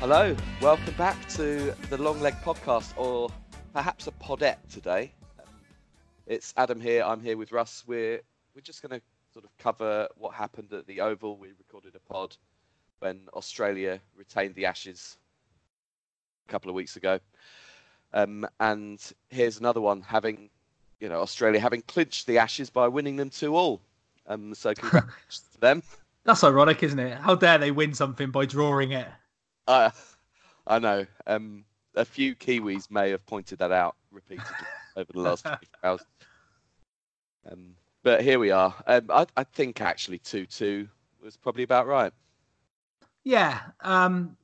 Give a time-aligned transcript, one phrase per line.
[0.00, 3.28] Hello, welcome back to the Long Leg Podcast, or
[3.74, 5.12] perhaps a podette today.
[6.26, 7.02] It's Adam here.
[7.02, 7.84] I'm here with Russ.
[7.86, 8.22] We're
[8.54, 9.04] we're just going to
[9.34, 11.36] sort of cover what happened at the Oval.
[11.36, 12.34] We recorded a pod
[13.00, 15.18] when Australia retained the Ashes
[16.48, 17.20] a couple of weeks ago,
[18.12, 19.00] um, and
[19.30, 20.50] here's another one having,
[21.00, 23.80] you know, Australia having clinched the Ashes by winning them two all.
[24.26, 25.82] Um, so congratulations to them.
[26.24, 27.18] That's ironic, isn't it?
[27.18, 29.08] How dare they win something by drawing it?
[29.66, 29.90] I,
[30.66, 31.06] I know.
[31.26, 36.00] Um, a few Kiwis may have pointed that out repeatedly over the last few hours.
[37.50, 38.74] Um, but here we are.
[38.86, 40.88] Um, I, I think actually 2 2
[41.22, 42.12] was probably about right.
[43.24, 43.60] Yeah.
[43.80, 44.36] Um,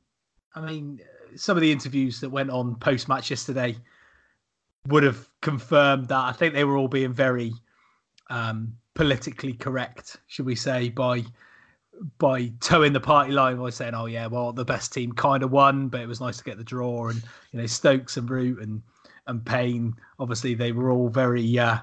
[0.55, 1.01] I mean,
[1.37, 3.77] some of the interviews that went on post match yesterday
[4.89, 6.21] would have confirmed that.
[6.21, 7.53] I think they were all being very
[8.31, 11.25] um, politically correct, should we say, by
[12.19, 15.53] by towing the party line by saying, "Oh yeah, well the best team kind of
[15.53, 18.61] won, but it was nice to get the draw." And you know Stokes and Root
[18.61, 18.83] and
[19.27, 21.79] and Paine, obviously they were all very uh,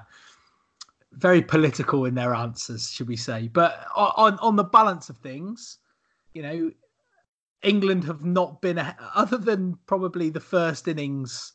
[1.12, 3.48] very political in their answers, should we say?
[3.48, 5.78] But on on the balance of things,
[6.34, 6.70] you know,
[7.62, 8.78] England have not been
[9.14, 11.52] other than probably the first innings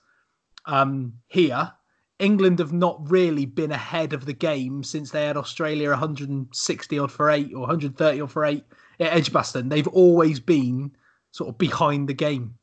[0.65, 1.71] um, here.
[2.19, 7.11] England have not really been ahead of the game since they had Australia 160 odd
[7.11, 8.63] for eight or 130 odd for eight
[8.99, 9.69] at Edgbaston.
[9.69, 10.95] They've always been
[11.31, 12.55] sort of behind the game.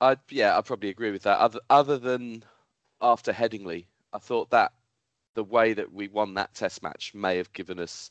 [0.00, 1.38] I yeah, I probably agree with that.
[1.38, 2.44] Other other than
[3.00, 4.72] after Headingley, I thought that
[5.34, 8.10] the way that we won that Test match may have given us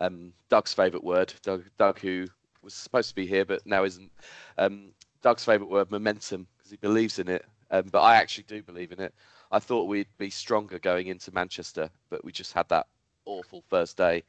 [0.00, 1.32] um, Doug's favourite word.
[1.42, 2.26] Doug, Doug, who
[2.66, 4.10] was supposed to be here but now isn't.
[4.58, 4.90] Um,
[5.22, 7.44] Doug's favourite word, momentum, because he believes in it.
[7.70, 9.14] Um, but I actually do believe in it.
[9.50, 12.86] I thought we'd be stronger going into Manchester, but we just had that
[13.24, 14.22] awful first day,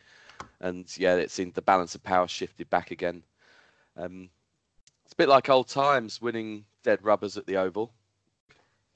[0.59, 3.23] and yeah, it seemed the balance of power shifted back again.
[3.95, 4.29] Um,
[5.03, 7.91] it's a bit like old times, winning dead rubbers at the Oval.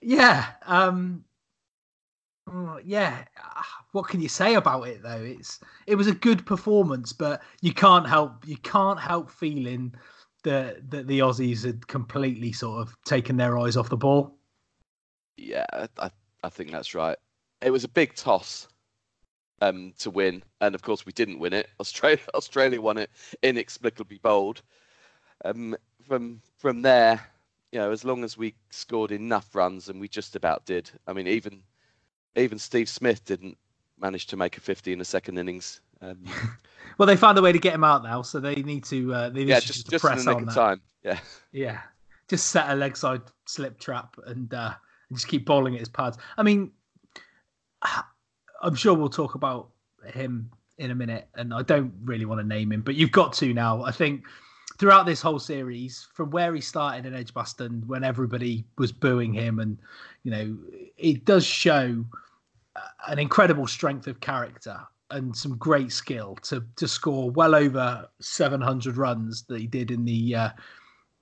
[0.02, 1.24] Yeah, um,
[2.84, 3.26] yeah.
[3.92, 5.22] What can you say about it though?
[5.22, 9.94] It's it was a good performance, but you can't help you can't help feeling
[10.44, 14.38] that that the Aussies had completely sort of taken their eyes off the ball.
[15.38, 15.66] Yeah,
[15.98, 16.10] I,
[16.44, 17.18] I think that's right.
[17.62, 18.68] It was a big toss
[19.62, 21.70] um, to win, and of course we didn't win it.
[21.80, 23.10] Australia Australia won it
[23.44, 24.62] inexplicably bold.
[25.44, 25.76] Um,
[26.08, 27.20] from from there,
[27.72, 30.90] you know, as long as we scored enough runs, and we just about did.
[31.08, 31.64] I mean, even
[32.36, 33.58] even Steve Smith didn't
[34.00, 35.82] manage to make a 50 in the second innings.
[36.02, 36.24] Um,
[36.98, 39.14] well, they found a way to get him out now, so they need to.
[39.14, 40.82] Uh, they need yeah, to just, just, press in the on nick of time.
[41.04, 41.20] Yeah,
[41.52, 41.80] Yeah,
[42.28, 44.74] just set a leg side slip trap and uh,
[45.10, 46.18] and just keep bowling at his pads.
[46.38, 46.72] I mean,
[48.62, 49.70] I'm sure we'll talk about
[50.14, 53.34] him in a minute, and I don't really want to name him, but you've got
[53.34, 53.84] to now.
[53.84, 54.24] I think
[54.82, 59.60] throughout this whole series, from where he started in Edgbaston, when everybody was booing him,
[59.60, 59.78] and
[60.24, 60.58] you know,
[60.98, 62.04] it does show
[62.76, 64.80] uh, an incredible strength of character
[65.12, 70.04] and some great skill to to score well over 700 runs that he did in
[70.04, 70.50] the uh,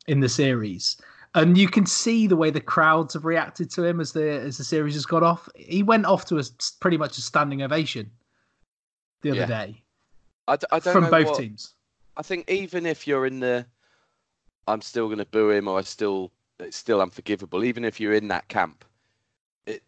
[0.08, 0.96] in the series.
[1.36, 4.58] And you can see the way the crowds have reacted to him as the as
[4.58, 5.50] the series has got off.
[5.56, 6.44] He went off to a
[6.80, 8.10] pretty much a standing ovation
[9.22, 9.48] the other Yeah.
[9.48, 9.84] day
[10.48, 11.74] I, d- I don't from both what- teams.
[12.20, 13.66] I think even if you're in the,
[14.68, 17.64] I'm still going to boo him, or I still, it's still unforgivable.
[17.64, 18.84] Even if you're in that camp,
[19.66, 19.82] it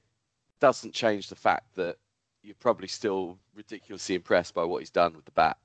[0.61, 1.97] doesn't change the fact that
[2.41, 5.57] you're probably still ridiculously impressed by what he's done with the bat.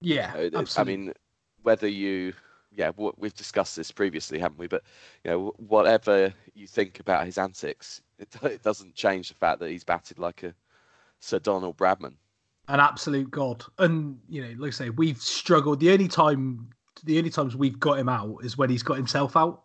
[0.00, 1.12] Yeah, Uh, it- I mean,
[1.62, 2.32] whether you,
[2.70, 4.68] yeah, we've discussed this previously, haven't we?
[4.68, 4.84] But
[5.24, 9.70] you know, whatever you think about his antics, it, it doesn't change the fact that
[9.70, 10.54] he's batted like a
[11.18, 12.14] Sir Donald Bradman.
[12.70, 13.64] An absolute god.
[13.78, 15.80] And you know, like I say, we've struggled.
[15.80, 16.70] The only time,
[17.02, 19.62] the only times we've got him out is when he's got himself out.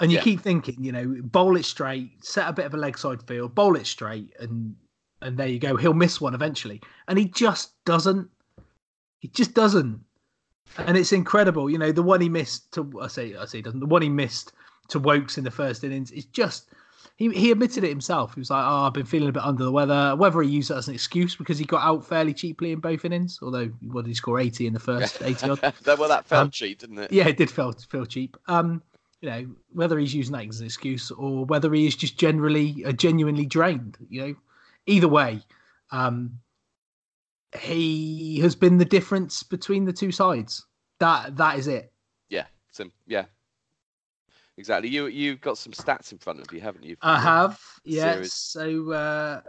[0.00, 0.22] And you Yeah.
[0.22, 3.56] keep thinking, you know, bowl it straight, set a bit of a leg side field,
[3.56, 4.76] bowl it straight, and
[5.20, 5.74] and there you go.
[5.76, 8.30] He'll miss one eventually, and he just doesn't.
[9.18, 10.00] He just doesn't.
[10.76, 13.62] And it's incredible, you know, the one he missed to I say I say he
[13.62, 13.80] doesn't.
[13.80, 14.52] The one he missed
[14.90, 16.70] to Woakes in the first innings is just
[17.18, 18.34] he, he admitted it himself.
[18.34, 20.70] He was like, "Oh, I've been feeling a bit under the weather." Whether he used
[20.70, 24.04] that as an excuse because he got out fairly cheaply in both innings, although what
[24.04, 25.60] did he score eighty in the first eighty odd?
[25.86, 27.12] Well, that felt Um, cheap, didn't it?
[27.12, 28.36] Yeah, it did feel feel cheap.
[28.46, 28.82] Um,
[29.20, 32.84] you know, whether he's using that as an excuse or whether he is just generally
[32.84, 33.98] uh, genuinely drained.
[34.08, 34.34] You know,
[34.86, 35.42] either way,
[35.90, 36.38] um,
[37.60, 40.64] he has been the difference between the two sides.
[41.00, 41.92] That that is it.
[42.28, 43.24] Yeah, sim- yeah.
[44.58, 44.90] Exactly.
[44.90, 46.96] You you've got some stats in front of you, haven't you?
[47.02, 48.12] I have, yes.
[48.12, 48.32] series.
[48.34, 49.40] So uh,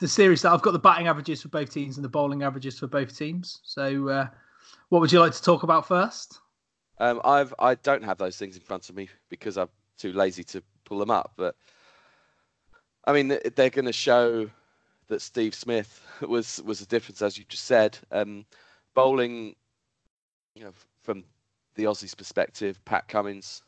[0.00, 2.78] the series that I've got the batting averages for both teams and the bowling averages
[2.78, 3.60] for both teams.
[3.62, 4.26] So uh,
[4.88, 6.40] what would you like to talk about first?
[6.98, 9.68] Um, I've I don't have those things in front of me because I'm
[9.98, 11.32] too lazy to pull them up.
[11.36, 11.54] But
[13.04, 14.50] I mean, they're going to show
[15.08, 17.98] that Steve Smith was was a difference, as you just said.
[18.10, 18.44] Um,
[18.94, 19.54] bowling,
[20.54, 21.24] you know, from
[21.74, 23.62] the Aussies' perspective, Pat Cummins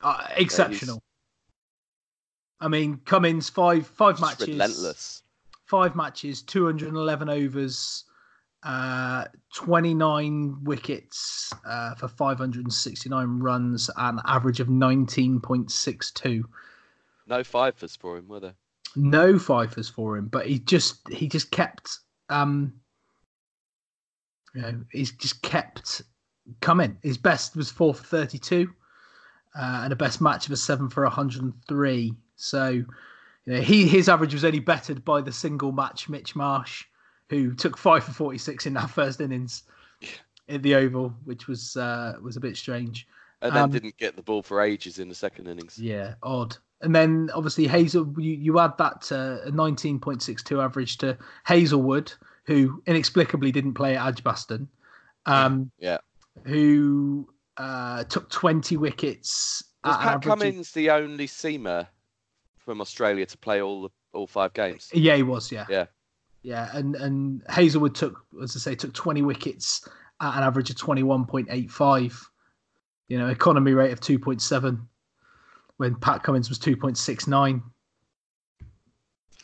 [0.00, 1.02] Uh, exceptional.
[2.60, 5.22] I mean, Cummins five five matches, relentless.
[5.64, 8.04] five matches, two hundred and eleven overs,
[8.62, 9.24] uh,
[9.54, 15.40] twenty nine wickets uh, for five hundred and sixty nine runs, an average of nineteen
[15.40, 16.44] point six two.
[17.26, 18.54] No fivers for him, were there?
[18.96, 21.98] no fifers for him, but he just he just kept
[22.30, 22.72] um
[24.54, 26.02] you know he's just kept
[26.60, 26.96] coming.
[27.02, 28.72] His best was four for thirty two,
[29.58, 32.14] uh, and a best match of a seven for hundred and three.
[32.36, 32.86] So you
[33.46, 36.84] know he his average was only bettered by the single match Mitch Marsh,
[37.28, 39.64] who took five for forty six in that first innings
[40.48, 43.06] at the Oval, which was uh, was a bit strange.
[43.40, 45.78] And then Um, didn't get the ball for ages in the second innings.
[45.78, 46.56] Yeah, odd.
[46.80, 52.12] And then obviously Hazel, you, you add that uh, a 19.62 average to Hazlewood,
[52.44, 54.68] who inexplicably didn't play at Edgbaston,
[55.26, 55.98] um, Yeah.
[56.44, 57.28] who
[57.58, 59.62] uh, took 20 wickets.
[59.84, 61.86] Was at Pat of- Cummins the only seamer
[62.58, 64.88] from Australia to play all the all five games?
[64.92, 65.52] Yeah, he was.
[65.52, 65.86] Yeah, Yeah.
[66.42, 66.70] yeah.
[66.72, 69.86] And and Hazlewood took, as I say, took 20 wickets
[70.20, 72.26] at an average of 21.85.
[73.08, 74.80] You know, economy rate of 2.7,
[75.78, 77.62] when Pat Cummins was 2.69.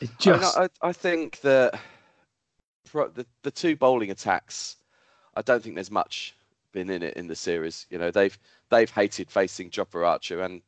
[0.01, 1.79] It I, mean, just I, I think that
[2.93, 4.77] the the two bowling attacks,
[5.35, 6.35] I don't think there's much
[6.75, 7.87] been in it in the series.
[7.89, 8.39] You know, they've
[8.69, 10.61] they've hated facing Jofra Archer and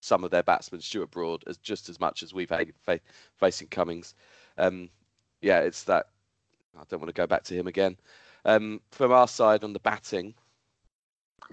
[0.00, 3.00] some of their batsmen, Stuart Broad, as just as much as we've hated fa-
[3.36, 4.14] facing Cummins.
[4.56, 4.88] Um,
[5.42, 6.06] yeah, it's that.
[6.78, 7.96] I don't want to go back to him again.
[8.44, 10.32] Um, from our side on the batting,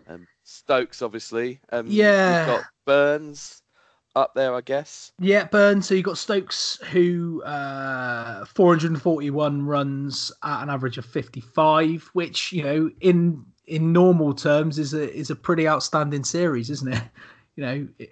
[0.08, 1.60] um, Stokes obviously.
[1.72, 2.46] Um, Yeah.
[2.46, 3.64] We've got Burns
[4.16, 5.12] up there, I guess.
[5.20, 5.88] Yeah, Burns.
[5.88, 12.64] So you've got Stokes, who uh, 441 runs at an average of 55, which you
[12.64, 17.04] know, in in normal terms, is a is a pretty outstanding series, isn't it?
[17.58, 18.12] You know, it-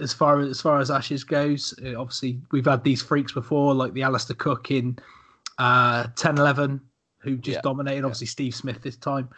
[0.00, 3.74] as far as as far as Ashes goes, uh, obviously we've had these freaks before,
[3.74, 4.98] like the Alastair Cook in
[5.58, 6.80] uh, 10-11,
[7.18, 8.00] who just Yeah, dominated.
[8.00, 8.04] yeah.
[8.06, 9.28] Obviously Steve Smith this time.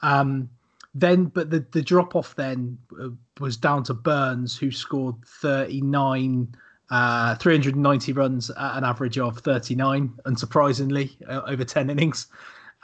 [0.00, 0.48] Um,
[0.94, 3.08] then, but the, the drop off then uh,
[3.40, 6.54] was down to Burns, who scored 39,
[6.90, 12.28] uh, 390 runs at an average of 39, unsurprisingly, uh, over 10 innings.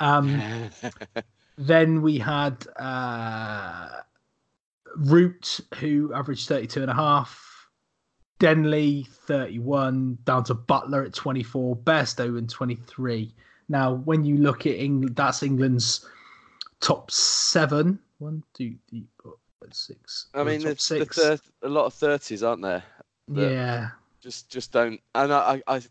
[0.00, 0.43] Um,
[1.60, 3.88] then we had uh,
[4.96, 7.46] Root, who averaged 32 and a half.
[8.38, 13.34] Denley, 31, down to Buttler at 24, Bairstow in 23.
[13.68, 16.08] Now, when you look at England, that's England's
[16.80, 17.98] top seven.
[18.18, 20.28] One, two, three, four, five, six.
[20.32, 22.82] I mean, there's the thir- a lot of thirties, aren't there?
[23.28, 23.88] that- yeah.
[24.22, 25.00] Just just don't.
[25.14, 25.82] And I, I, I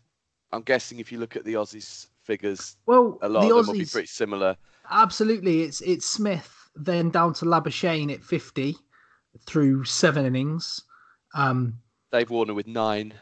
[0.52, 3.72] I'm guessing if you look at the Aussies figures, Well, a lot of them will
[3.72, 4.56] be pretty similar.
[4.90, 5.62] Absolutely.
[5.62, 8.76] It's it's Smith, then down to Labuschagne at 50
[9.46, 10.82] through seven innings.
[11.34, 11.74] Um,
[12.12, 13.14] Dave Warner with nine.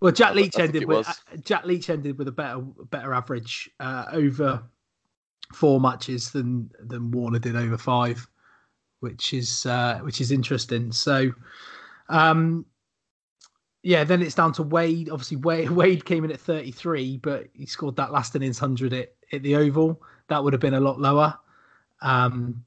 [0.00, 2.58] Well, Jack Leach ended with uh, Jack Leach ended with a better
[2.90, 4.62] better average uh, over
[5.54, 8.26] four matches than than Warner did over five,
[9.00, 10.90] which is uh, which is interesting.
[10.90, 11.32] So,
[12.08, 12.66] um,
[13.84, 15.08] yeah, then it's down to Wade.
[15.08, 18.92] Obviously, Wade, Wade came in at thirty three, but he scored that last innings hundred
[18.92, 20.00] at, at the Oval.
[20.28, 21.36] That would have been a lot lower.
[22.00, 22.64] Um,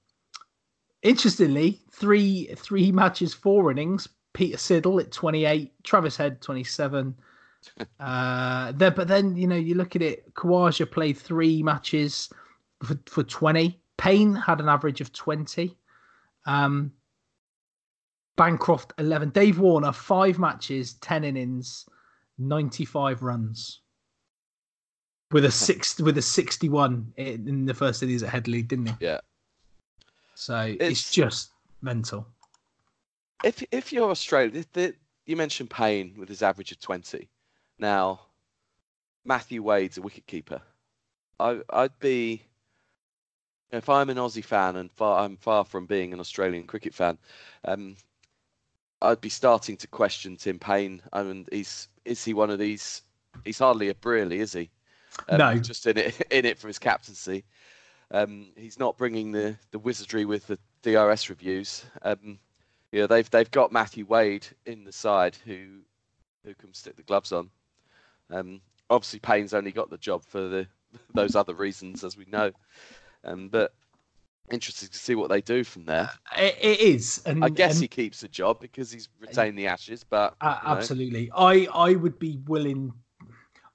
[1.01, 4.07] interestingly, three three matches, four innings.
[4.33, 7.15] Peter Siddle at 28, Travis Head 27.
[7.99, 10.33] uh, there, but then you know you look at it.
[10.33, 12.29] Khawaja played three matches
[12.83, 13.79] for, for 20.
[13.97, 15.75] Paine had an average of 20.
[16.45, 16.91] Um,
[18.35, 19.29] Bancroft 11.
[19.29, 21.87] Dave Warner five matches, 10 innings,
[22.37, 23.79] 95 runs.
[25.35, 28.93] With a six, with a sixty-one in, in the first innings at Headley, didn't he?
[29.01, 29.19] Yeah.
[30.33, 31.51] So it's, It's- just
[31.81, 32.25] mental.
[33.43, 37.27] If if you're Australia, the, the, you mentioned Paine with his average of 20.
[37.77, 38.21] Now,
[39.25, 40.61] Matthew Wade's a wicketkeeper.
[41.37, 42.41] I I'd be
[43.73, 47.17] if I'm an Aussie fan and far, I'm far from being an Australian cricket fan,
[47.65, 47.97] um,
[49.01, 51.01] I'd be starting to question Tim Paine.
[51.11, 53.01] I mean, he's is he one of these?
[53.43, 54.69] He's hardly a Brearley, is he?
[55.29, 55.55] Um, No.
[55.57, 57.45] just in it in it for his captaincy.
[58.11, 61.85] Um, he's not bringing the the wizardry with the DRS reviews.
[62.01, 62.39] Um,
[62.91, 65.81] yeah, they've they've got Matthew Wade in the side who
[66.43, 67.49] who can stick the gloves on.
[68.29, 70.67] Um, obviously, Paine's only got the job for the
[71.13, 72.51] those other reasons, as we know.
[73.23, 73.73] Um, but
[74.51, 76.11] interesting to see what they do from there.
[76.37, 79.67] It, it is, and I guess and, he keeps the job because he's retained the
[79.67, 80.03] Ashes.
[80.03, 82.93] But uh, you know, absolutely, I I would be willing.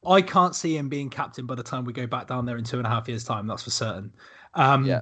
[0.07, 2.65] I can't see him being captain by the time we go back down there in
[2.65, 3.47] two and a half years' time.
[3.47, 4.13] That's for certain.
[4.55, 5.01] Um, Yeah.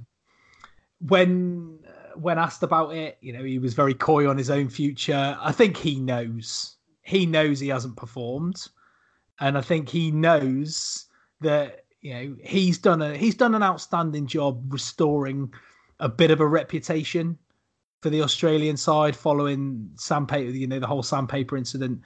[1.00, 1.78] When
[2.16, 5.38] when asked about it, you know, he was very coy on his own future.
[5.40, 6.76] I think he knows.
[7.02, 8.66] He knows he hasn't performed,
[9.38, 11.06] and I think he knows
[11.40, 15.52] that you know he's done a he's done an outstanding job restoring
[16.00, 17.38] a bit of a reputation
[18.00, 22.00] for the Australian side following sandpaper, you know, the whole sandpaper incident,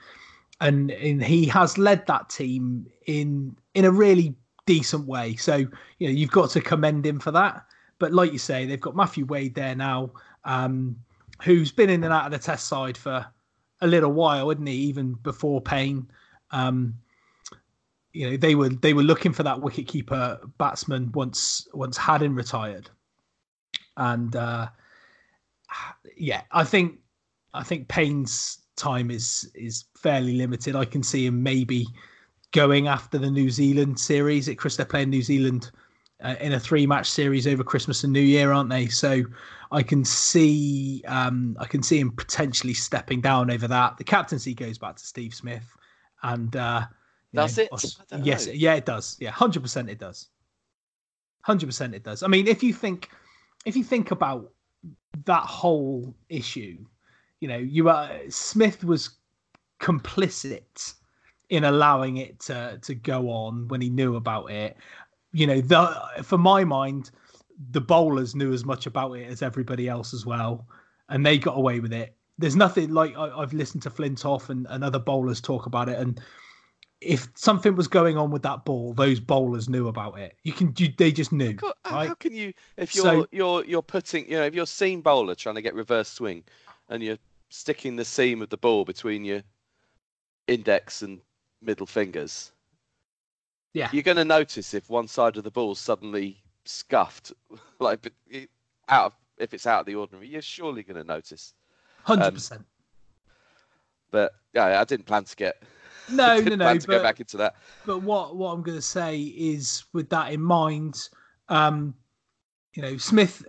[0.63, 5.35] and and he has led that team in in a really decent way.
[5.37, 5.69] So you
[6.09, 7.67] know you've got to commend him for that.
[7.99, 10.13] But like you say, they've got Matthew Wade there now,
[10.45, 10.97] um,
[11.43, 13.27] who's been in and out of the Test side for
[13.81, 14.75] a little while, isn't he?
[14.75, 16.09] Even before Paine.
[16.53, 16.95] Um,
[18.13, 22.89] you know they were they were looking for that wicketkeeper batsman once once Haddin retired,
[23.97, 24.69] and uh,
[26.17, 26.99] yeah, I think
[27.55, 30.75] I think Paine's time is is fairly limited.
[30.77, 31.87] I can see him maybe
[32.53, 34.49] going after the New Zealand series.
[34.49, 35.71] At Chris, they're playing New Zealand
[36.23, 38.89] uh, in a three match series over Christmas and New Year, aren't they?
[38.89, 39.23] So
[39.71, 43.97] I can see um, I can see him potentially stepping down over that.
[43.97, 45.77] The captaincy goes back to Steve Smith,
[46.23, 46.83] and uh,
[47.35, 47.97] Does know, it?
[48.23, 48.53] Yes, know.
[48.53, 49.17] yeah, it does.
[49.21, 50.29] Yeah, hundred percent, it does.
[51.43, 52.23] Hundred percent, it does.
[52.23, 53.11] I mean, if you think,
[53.65, 54.53] if you think about
[55.25, 56.85] that whole issue,
[57.43, 59.11] you know, you are Smith was
[59.81, 60.95] complicit
[61.51, 64.77] in allowing it to to go on when he knew about it.
[65.33, 67.11] You know, the for my mind,
[67.73, 70.69] the bowlers knew as much about it as everybody else as well,
[71.09, 72.15] and they got away with it.
[72.39, 75.99] There's nothing like I, I've listened to Flintoff and, and other bowlers talk about it,
[75.99, 76.21] and
[77.01, 80.37] if something was going on with that ball, those bowlers knew about it.
[80.45, 81.75] You can, you, they just knew, How,
[82.07, 85.35] how can you if you're So- you're you're putting you know if you're seam bowler
[85.35, 86.45] trying to get reverse swing
[86.89, 87.19] and you're
[87.53, 89.43] sticking the seam of the ball between your
[90.49, 91.21] index and
[91.61, 92.51] middle fingers,
[93.75, 97.33] Yeah, you're going to notice if one side of the ball's suddenly scuffed,
[97.79, 98.11] like
[98.89, 100.29] out of, if it's out of the ordinary.
[100.29, 101.55] You're surely going to notice.
[102.05, 102.65] hundred percent.
[104.11, 105.63] But yeah, I didn't plan to get
[106.11, 106.65] No, no, no.
[106.65, 107.55] plan to But, go back into that.
[107.87, 111.09] but what what I'm going to say is, with that in mind,
[111.49, 111.95] um,
[112.75, 113.45] you know, Smith,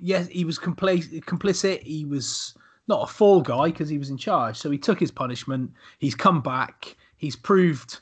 [0.00, 1.82] yes, he was compla- complicit.
[1.82, 2.54] He was
[2.88, 5.70] not a fall guy because he was in charge, so he took his punishment.
[5.98, 6.96] He's come back.
[7.16, 8.00] He's proved,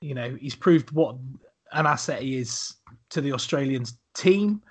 [0.00, 1.16] you know, he's proved what
[1.72, 2.74] an asset he is
[3.10, 3.84] to the Australian
[4.14, 4.62] team.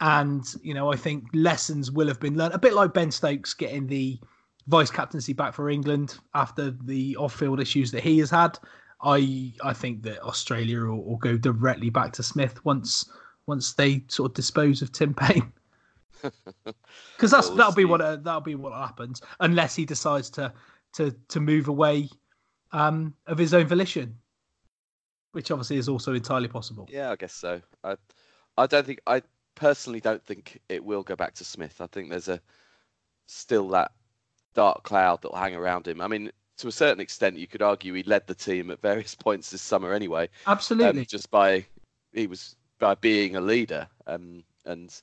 [0.00, 2.54] And you know, I think lessons will have been learned.
[2.54, 4.18] A bit like Ben Stokes getting the
[4.66, 8.58] vice captaincy back for England after the off-field issues that he has had.
[9.02, 13.08] I I think that Australia will, will go directly back to Smith once
[13.46, 15.52] once they sort of dispose of Tim Paine.
[17.16, 20.52] Because that's that'll be what uh, that'll be what happens unless he decides to
[20.94, 22.08] to to move away
[22.72, 24.16] um, of his own volition,
[25.32, 26.88] which obviously is also entirely possible.
[26.90, 27.60] Yeah, I guess so.
[27.84, 27.96] I,
[28.58, 29.22] I don't think I
[29.54, 31.80] personally don't think it will go back to Smith.
[31.80, 32.40] I think there's a
[33.26, 33.92] still that
[34.54, 36.00] dark cloud that will hang around him.
[36.00, 39.14] I mean, to a certain extent, you could argue he led the team at various
[39.26, 41.04] points this summer anyway, um, Absolutely.
[41.04, 41.66] just by
[42.12, 43.86] he was by being a leader.
[44.06, 45.00] Um, and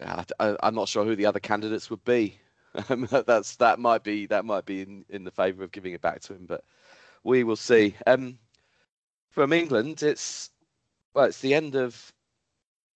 [0.00, 2.38] I, I'm not sure who the other candidates would be.
[2.90, 6.02] Um, that's that might be that might be in, in the favour of giving it
[6.02, 6.62] back to him, but
[7.24, 7.94] we will see.
[8.06, 8.38] Um,
[9.30, 10.50] from England, it's
[11.14, 12.12] well, it's the end of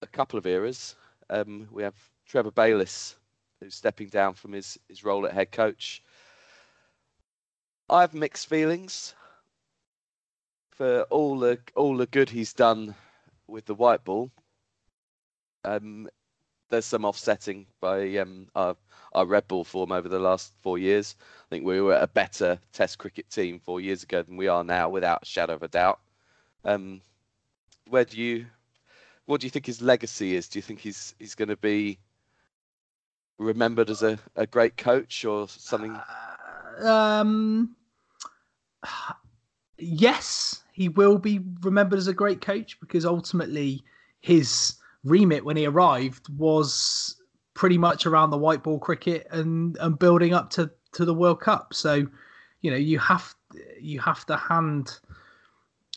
[0.02, 0.96] a couple of eras.
[1.30, 1.94] Um, we have
[2.26, 3.16] Trevor Bayliss,
[3.60, 6.02] who's stepping down from his, his role at head coach.
[7.88, 9.14] I have mixed feelings
[10.70, 12.94] for all the all the good he's done
[13.46, 14.30] with the white ball.
[15.64, 16.08] Um,
[16.70, 18.76] there's some offsetting by um, our,
[19.12, 21.16] our red ball form over the last four years.
[21.20, 24.64] I think we were a better Test cricket team four years ago than we are
[24.64, 26.00] now, without a shadow of a doubt.
[26.64, 27.00] Um,
[27.88, 28.46] where do you,
[29.26, 30.48] what do you think his legacy is?
[30.48, 31.98] Do you think he's he's going to be
[33.38, 35.98] remembered as a, a great coach or something?
[36.80, 37.74] Uh, um,
[39.78, 43.82] yes, he will be remembered as a great coach because ultimately
[44.20, 47.16] his remit when he arrived was
[47.54, 51.40] pretty much around the white ball cricket and and building up to to the World
[51.40, 51.72] Cup.
[51.74, 52.06] So,
[52.60, 53.34] you know, you have
[53.80, 54.98] you have to hand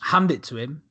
[0.02, 0.82] hand it to him.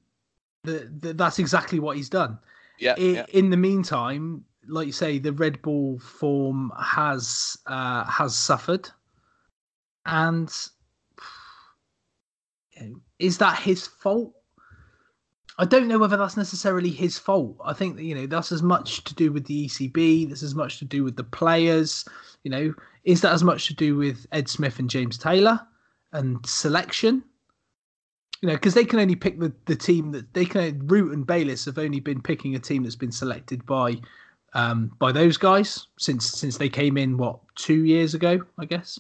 [0.64, 2.40] That that- that's exactly what he's done.
[2.80, 3.26] Yeah, I- yeah.
[3.30, 8.90] In the meantime, like you say, the Red ball form has uh, has suffered,
[10.06, 10.50] and
[13.20, 14.34] is that his fault?
[15.60, 17.58] I don't know whether that's necessarily his fault.
[17.64, 20.30] I think that, you know that's as much to do with the ECB.
[20.30, 22.06] That's as much to do with the players.
[22.44, 25.60] You know, is that as much to do with Ed Smith and James Taylor
[26.12, 27.24] and selection?
[28.42, 30.86] You know, because they can only pick the, the team that they can.
[30.88, 33.98] Root and Bayliss have only been picking a team that's been selected by
[34.54, 39.00] um, by those guys since since they came in what two years ago, I guess,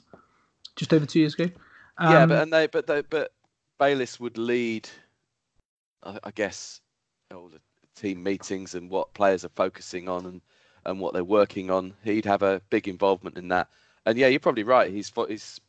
[0.76, 1.50] just over two years ago.
[1.98, 3.34] Um, yeah, but and they but they, but
[3.80, 4.90] Bayliss would lead,
[6.06, 6.82] I, I guess,
[7.34, 7.60] all the
[7.96, 10.42] team meetings and what players are focusing on and
[10.86, 11.94] and what they're working on.
[12.04, 13.70] He'd have a big involvement in that.
[14.06, 14.92] And yeah, you're probably right.
[14.92, 15.60] He's he's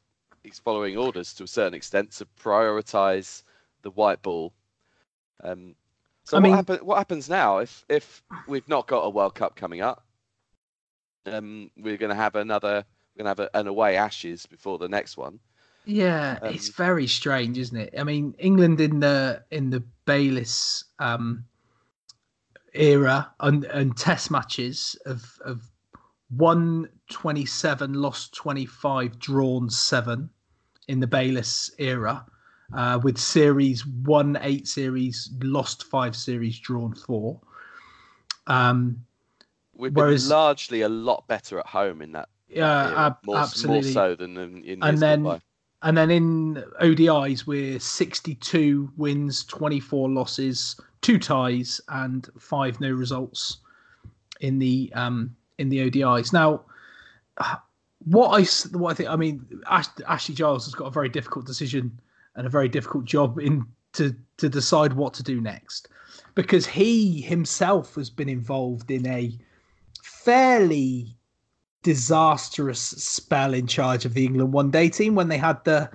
[0.43, 3.43] he's following orders to a certain extent to prioritise
[3.83, 4.53] the white ball.
[5.43, 5.75] Um,
[6.25, 9.35] so I what, mean, happen, what happens now if if we've not got a World
[9.35, 10.05] Cup coming up?
[11.27, 12.85] Um, we're going to have another.
[13.15, 15.39] We're going to have a, an away Ashes before the next one.
[15.85, 17.95] Yeah, um, it's very strange, isn't it?
[17.99, 21.45] I mean, England in the in the Bayliss um,
[22.73, 25.63] era and, and Test matches of of
[26.37, 30.31] won twenty seven, lost twenty five, drawn seven
[30.89, 32.25] in the Bayliss era
[32.75, 37.41] uh, with series one eight series, lost five series, drawn four.
[38.47, 39.05] Um,
[39.77, 42.29] We've whereas, been largely a lot better at home in that.
[42.49, 43.93] Yeah, ab- more, absolutely.
[43.93, 45.41] More so than in, in and then
[45.85, 53.59] and then in ODIs we're 62 wins, 24 losses, two ties, and five no results
[54.41, 56.33] in the um in the ODIs.
[56.33, 56.63] Now,
[58.07, 58.45] what I
[58.77, 62.01] what I think I mean, Ash, Ashley Giles has got a very difficult decision
[62.35, 65.89] and a very difficult job in to to decide what to do next
[66.35, 69.39] because he himself has been involved in a
[70.03, 71.15] fairly
[71.85, 75.89] disastrous spell in charge of the England one day team when they had the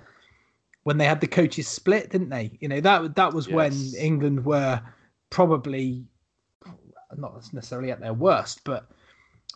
[0.83, 2.57] when they had the coaches split, didn't they?
[2.61, 3.55] You know that that was yes.
[3.55, 4.81] when England were
[5.29, 6.05] probably
[7.17, 8.89] not necessarily at their worst, but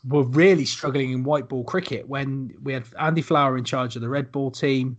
[0.05, 4.01] were really struggling in white ball cricket when we had Andy Flower in charge of
[4.01, 4.97] the red ball team.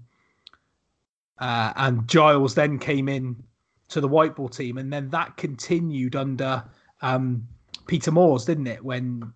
[1.39, 3.43] Uh, and Giles then came in
[3.89, 6.65] to the white ball team, and then that continued under
[7.03, 7.47] um,
[7.87, 8.83] Peter Moores, didn't it?
[8.83, 9.33] When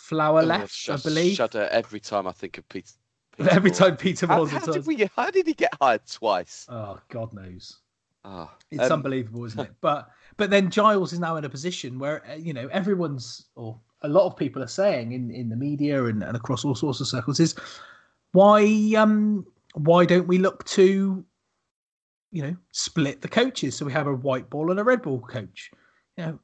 [0.00, 1.36] Flower oh, left, sh- I believe.
[1.36, 2.92] Shudder every time I think of Peter.
[3.36, 3.78] Peter every Moores.
[3.78, 4.50] time Peter Moores.
[4.50, 5.08] How, how did we?
[5.16, 6.66] How did he get hired twice?
[6.68, 7.78] Oh, God knows.
[8.24, 9.72] Oh, it's um, unbelievable, isn't it?
[9.80, 13.78] But but then Giles is now in a position where uh, you know everyone's or
[14.02, 17.00] a lot of people are saying in in the media and, and across all sorts
[17.00, 17.54] of circles is
[18.32, 18.62] why
[18.96, 21.24] um why don't we look to
[22.32, 23.76] you know, split the coaches.
[23.76, 25.70] So we have a white ball and a red ball coach.
[26.16, 26.38] You know,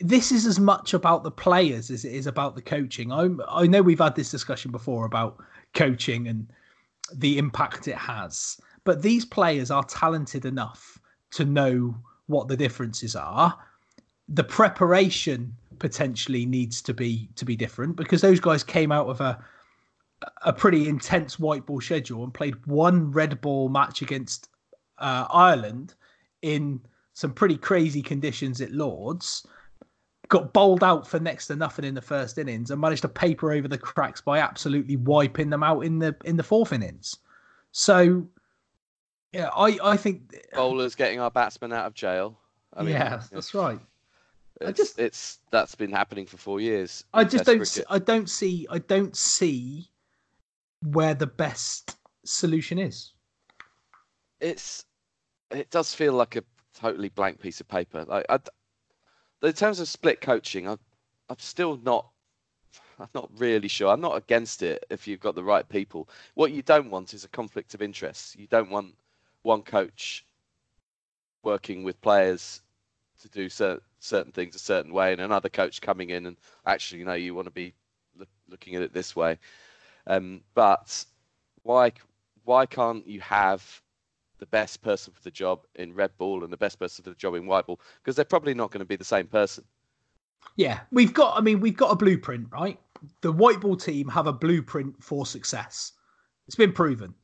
[0.00, 3.12] this is as much about the players as it is about the coaching.
[3.12, 5.42] I I know we've had this discussion before about
[5.74, 6.46] coaching and
[7.12, 10.98] the impact it has, but these players are talented enough
[11.32, 13.58] to know what the differences are.
[14.28, 19.20] The preparation potentially needs to be to be different because those guys came out of
[19.20, 19.42] a
[20.42, 24.48] a pretty intense white ball schedule and played one red ball match against
[24.98, 25.94] uh, Ireland
[26.42, 26.80] in
[27.14, 29.46] some pretty crazy conditions at Lords,
[30.28, 33.52] got bowled out for next to nothing in the first innings, and managed to paper
[33.52, 37.16] over the cracks by absolutely wiping them out in the in the fourth innings.
[37.72, 38.26] So,
[39.32, 42.38] yeah, I I think bowlers getting our batsmen out of jail.
[42.74, 43.80] I mean, yeah, that's right.
[44.60, 47.04] It's, I just it's that's been happening for four years.
[47.14, 49.90] I just don't see, I don't see I don't see
[50.82, 53.12] where the best solution is.
[54.40, 54.84] It's
[55.50, 58.04] it does feel like a totally blank piece of paper.
[58.04, 58.38] Like, I,
[59.42, 60.76] in terms of split coaching, I,
[61.28, 62.08] I'm still not.
[63.00, 63.92] I'm not really sure.
[63.92, 66.08] I'm not against it if you've got the right people.
[66.34, 68.34] What you don't want is a conflict of interests.
[68.36, 68.94] You don't want
[69.42, 70.24] one coach
[71.44, 72.60] working with players
[73.22, 76.98] to do certain certain things a certain way, and another coach coming in and actually,
[76.98, 77.74] you know, you want to be
[78.48, 79.38] looking at it this way.
[80.06, 81.04] Um, but
[81.62, 81.92] why
[82.44, 83.82] why can't you have
[84.38, 87.16] the best person for the job in red ball and the best person for the
[87.16, 89.64] job in white ball because they're probably not going to be the same person.
[90.56, 91.36] Yeah, we've got.
[91.36, 92.78] I mean, we've got a blueprint, right?
[93.20, 95.92] The white ball team have a blueprint for success.
[96.46, 97.14] It's been proven.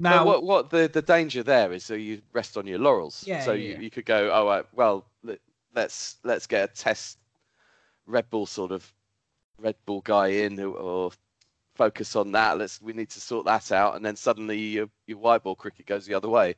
[0.00, 3.24] Now, what what the the danger there is so you rest on your laurels.
[3.26, 3.42] Yeah.
[3.42, 5.06] So yeah, you, you could go, oh right, well
[5.74, 7.18] let's let's get a test
[8.06, 8.92] Red ball sort of
[9.58, 11.12] Red ball guy in who, or
[11.74, 12.58] focus on that.
[12.58, 15.86] Let's we need to sort that out, and then suddenly your your white ball cricket
[15.86, 16.54] goes the other way.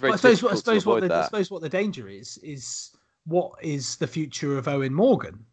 [0.00, 2.90] Well, I suppose, I suppose what the, I suppose what the danger is is
[3.24, 5.44] what is the future of Eoin Morgan?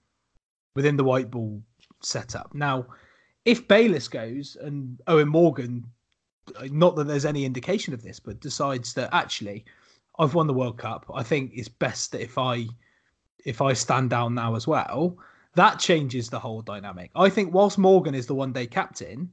[0.76, 1.62] within the white ball
[2.02, 2.54] setup.
[2.54, 2.86] Now,
[3.46, 5.86] if Bayliss goes and Eoin Morgan,
[6.63, 9.66] not that there's any indication of this, but decides that actually
[10.20, 12.68] I've won the World Cup, I think it's best that if I
[13.46, 15.18] if I stand down now as well,
[15.56, 17.12] that changes the whole dynamic.
[17.16, 19.32] I think whilst Morgan is the one day captain,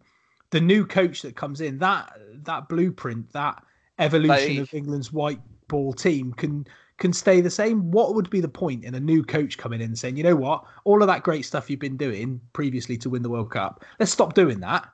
[0.50, 2.12] the new coach that comes in, that
[2.44, 3.62] that blueprint, that
[3.98, 6.66] evolution of England's white ball team can
[6.98, 7.90] can stay the same.
[7.90, 10.64] What would be the point in a new coach coming in saying, you know what,
[10.84, 14.12] all of that great stuff you've been doing previously to win the World Cup, let's
[14.12, 14.86] stop doing that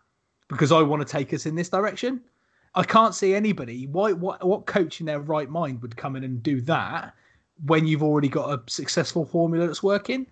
[0.48, 2.20] because I want to take us in this direction.
[2.76, 3.86] I can't see anybody.
[3.86, 4.12] Why?
[4.12, 4.46] What?
[4.46, 7.14] What coach in their right mind would come in and do that
[7.64, 10.26] when you've already got a successful formula that's working?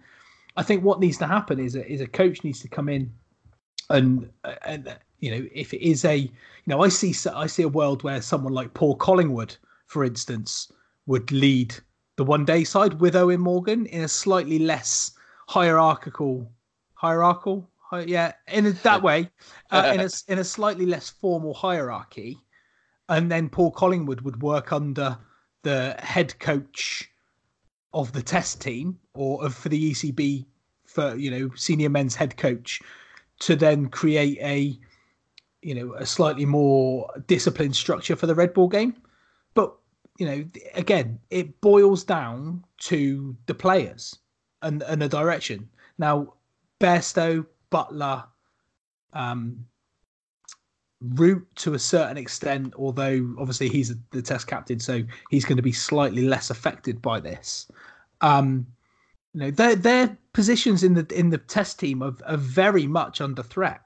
[0.56, 3.12] I think what needs to happen is a, is a coach needs to come in
[3.90, 4.30] and
[4.64, 6.30] and you know if it is a you
[6.66, 10.70] know I see I see a world where someone like Paul Collingwood, for instance,
[11.06, 11.74] would lead
[12.16, 15.12] the one day side with Eoin Morgan in a slightly less
[15.48, 16.50] hierarchical
[16.94, 17.68] hierarchical
[18.06, 19.30] yeah in a, that way
[19.70, 22.38] uh, in a in a slightly less formal hierarchy.
[23.10, 25.18] And then Paul Collingwood would work under
[25.62, 27.10] the head coach
[27.92, 30.44] of the test team or of, for the ECB
[30.87, 32.81] for you know senior men's head coach
[33.40, 34.79] to then create a
[35.62, 38.94] you know a slightly more disciplined structure for the red ball game
[39.55, 39.74] but
[40.18, 44.18] you know again it boils down to the players
[44.62, 46.35] and and the direction now
[46.81, 48.24] Bairstow Buttler,
[49.12, 49.64] um
[51.00, 55.62] Root to a certain extent, although obviously he's the test captain, so he's going to
[55.62, 57.70] be slightly less affected by this.
[58.22, 58.66] Um,
[59.34, 63.20] you know, their their positions in the in the test team are, are very much
[63.20, 63.80] under threat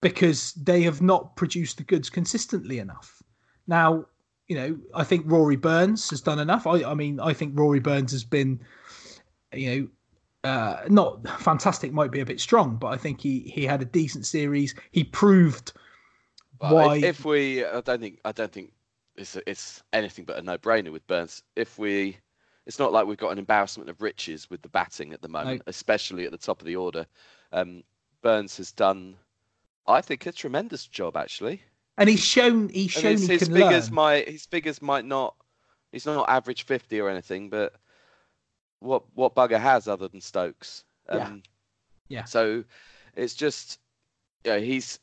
[0.00, 3.22] because they have not produced the goods consistently enough.
[3.66, 4.06] Now,
[4.48, 6.66] you know, I think Rory Burns has done enough.
[6.66, 8.60] I, I mean, I think Rory Burns has been,
[9.52, 11.92] you know, uh, not fantastic.
[11.92, 14.74] Might be a bit strong, but I think he he had a decent series.
[14.90, 15.72] He proved
[16.60, 16.96] well, why.
[16.96, 18.72] If, if we, I don't think, I don't think
[19.16, 21.42] it's it's anything but a no brainer with Burns.
[21.56, 22.18] If we,
[22.66, 25.58] it's not like we've got an embarrassment of riches with the batting at the moment,
[25.58, 25.62] no.
[25.66, 27.06] especially at the top of the order.
[27.52, 27.82] Um,
[28.22, 29.16] Burns has done
[29.86, 31.62] I think a tremendous job actually.
[31.98, 33.94] And he's shown he's shown his, he his figures learn.
[33.94, 35.34] might his figures might not
[35.90, 37.74] he's not average fifty or anything, but
[38.80, 40.84] what what bugger has other than Stokes?
[41.08, 41.42] Um,
[42.08, 42.18] yeah.
[42.20, 42.24] yeah.
[42.24, 42.64] So
[43.14, 43.78] it's just
[44.44, 45.00] yeah, he's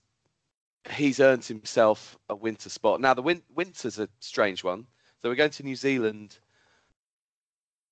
[0.91, 3.01] he's earned himself a winter spot.
[3.01, 4.87] Now the win- winter's a strange one.
[5.21, 6.39] So we're going to New Zealand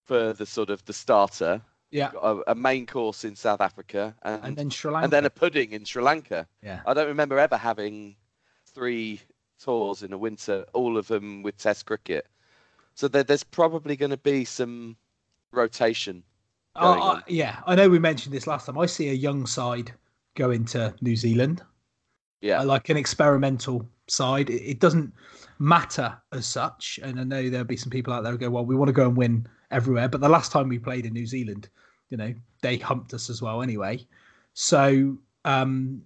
[0.07, 2.11] for the sort of the starter, yeah.
[2.21, 5.03] A, a, main course in South Africa and, and then Sri Lanka.
[5.05, 6.47] And then a pudding in Sri Lanka.
[6.61, 6.81] Yeah.
[6.85, 8.15] I don't remember ever having
[8.65, 9.21] three
[9.63, 12.27] tours in a winter, all of them with Test cricket.
[12.93, 14.97] So there, there's probably going to be some
[15.51, 16.23] rotation.
[16.75, 18.77] Oh, yeah, I know we mentioned this last time.
[18.77, 19.91] I see a young side
[20.35, 21.63] going to New Zealand.
[22.41, 24.49] Yeah, uh, like an experimental side.
[24.49, 25.13] It, it doesn't
[25.59, 26.99] matter as such.
[27.03, 28.93] And I know there'll be some people out there who go, "Well, we want to
[28.93, 30.07] go and win everywhere.
[30.07, 31.69] But the last time we played in New Zealand,
[32.09, 34.05] you know, they humped us as well anyway.
[34.53, 36.01] So um,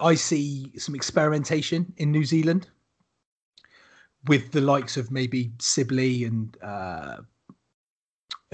[0.00, 2.68] I see some experimentation in New Zealand
[4.26, 7.18] with the likes of maybe Sibley and uh,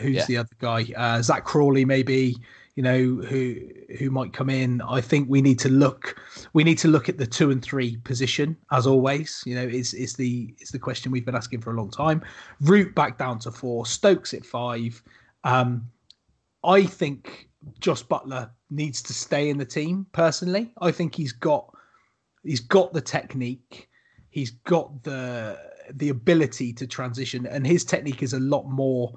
[0.01, 0.27] who's yeah.
[0.27, 0.87] the other guy?
[0.97, 2.37] Uh, Zak Crawley, maybe
[2.75, 3.57] you know who
[3.99, 4.81] who might come in.
[4.83, 6.17] I think we need to look
[6.55, 9.43] we need to look at the two and three position as always.
[9.45, 12.23] You know is is the is the question we've been asking for a long time.
[12.61, 15.03] Root back down to four stokes at five.
[15.45, 15.87] Um
[16.65, 17.49] i think
[17.81, 20.73] Jos Buttler needs to stay in the team personally.
[20.81, 21.71] I think he's got
[22.43, 23.89] he's got the technique.
[24.31, 25.59] He's got the
[25.95, 29.13] the ability to transition and his technique is a lot more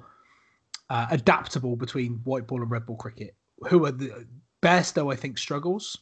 [0.90, 3.34] uh, adaptable between white ball and red ball cricket
[3.68, 4.26] who are the
[4.62, 5.98] Bairstow, I think, struggles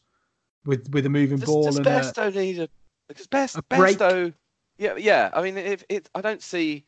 [0.64, 1.64] with with a moving does, ball.
[1.64, 2.68] Does and Bairstow a, need a
[3.08, 4.34] because Bairstow, Bairstow,
[4.78, 5.30] yeah, yeah.
[5.32, 6.84] I mean, if it, I don't see,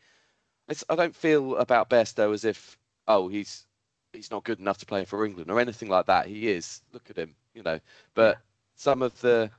[0.69, 3.67] it's I don't feel about Bairstow as if oh he's
[4.13, 6.27] he's not good enough to play for England or anything like that.
[6.27, 6.81] He is.
[6.93, 7.81] Look at him, you know.
[8.15, 8.41] But yeah.
[8.77, 9.51] some of the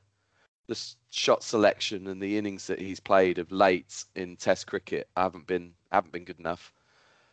[0.67, 0.79] the
[1.11, 5.73] shot selection and the innings that he's played of late in Test cricket haven't been
[5.91, 6.73] haven't been good enough.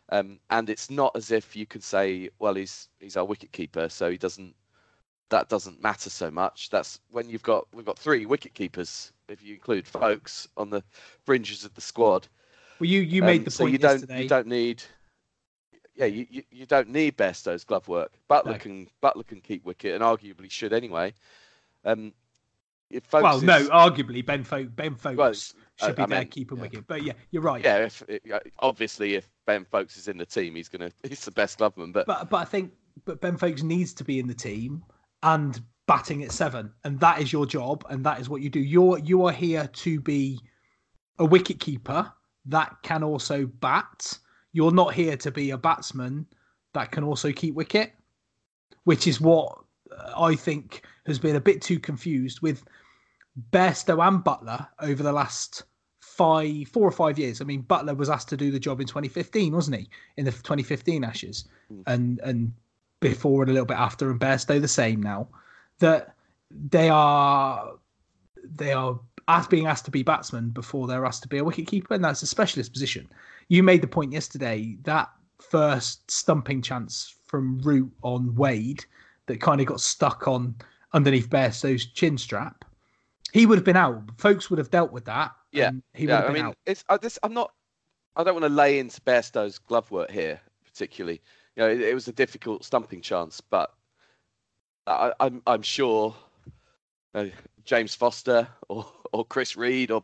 [0.09, 3.89] Um, and it's not as if you could say, well, he's he's our wicket keeper,
[3.89, 4.55] so he doesn't.
[5.29, 6.69] That doesn't matter so much.
[6.69, 10.83] That's when you've got we've got three wicket keepers if you include folks on the
[11.25, 12.27] fringes of the squad.
[12.79, 14.23] Well, you you made um, the so point you don't yesterday.
[14.23, 14.83] you don't need.
[15.95, 18.11] Yeah, you, you, you don't need Bairstow's glove work.
[18.29, 18.57] Buttler no.
[18.57, 21.13] can Buttler can keep wicket and arguably should anyway.
[21.85, 22.13] Um,
[23.11, 26.57] well, is, no, arguably Ben Folk Ben Foakes well, should be I there mean, keeping
[26.57, 26.61] yeah.
[26.63, 26.87] wicket.
[26.87, 27.63] But yeah, you're right.
[27.63, 28.03] Yeah, if,
[28.59, 31.93] obviously if Ben Foakes is in the team, he's gonna he's the best gloveman.
[31.93, 32.71] But but but I think
[33.05, 34.83] but Ben Foakes needs to be in the team
[35.23, 38.59] and batting at seven, and that is your job, and that is what you do.
[38.59, 40.39] You're you are here to be
[41.19, 42.11] a wicket keeper
[42.45, 44.17] that can also bat.
[44.53, 46.25] You're not here to be a batsman
[46.73, 47.91] that can also keep wicket,
[48.85, 49.59] which is what
[49.91, 52.63] uh, I think has been a bit too confused with
[53.51, 55.63] Bairstow and Buttler over the last
[55.99, 57.41] five, four or five years.
[57.41, 59.89] I mean, Buttler was asked to do the job in 2015, wasn't he?
[60.17, 61.83] In the 2015 Ashes, mm.
[61.87, 62.53] and and
[63.01, 65.27] before and a little bit after, and Bairstow the same now.
[65.79, 66.15] That
[66.49, 67.73] they are
[68.43, 71.91] they are as being asked to be batsmen before they're asked to be a wicketkeeper,
[71.91, 73.09] and that's a specialist position.
[73.49, 78.85] You made the point yesterday that first stumping chance from Root on Wade
[79.25, 80.55] that kind of got stuck on
[80.93, 82.63] underneath Bairstow's chin strap.
[83.35, 84.01] He would have been out.
[84.15, 85.33] Foakes would have dealt with that.
[85.51, 86.23] Yeah, he yeah.
[86.23, 86.57] I mean, out.
[86.65, 87.19] it's I, this.
[87.21, 87.51] I'm not.
[88.15, 91.19] I don't want to lay into Bairstow's glove work here, particularly.
[91.57, 93.73] You know, it, it was a difficult stumping chance, but
[94.87, 96.15] I, am I'm, I'm sure
[97.13, 97.25] uh,
[97.65, 100.01] James Foster or or Chris Read or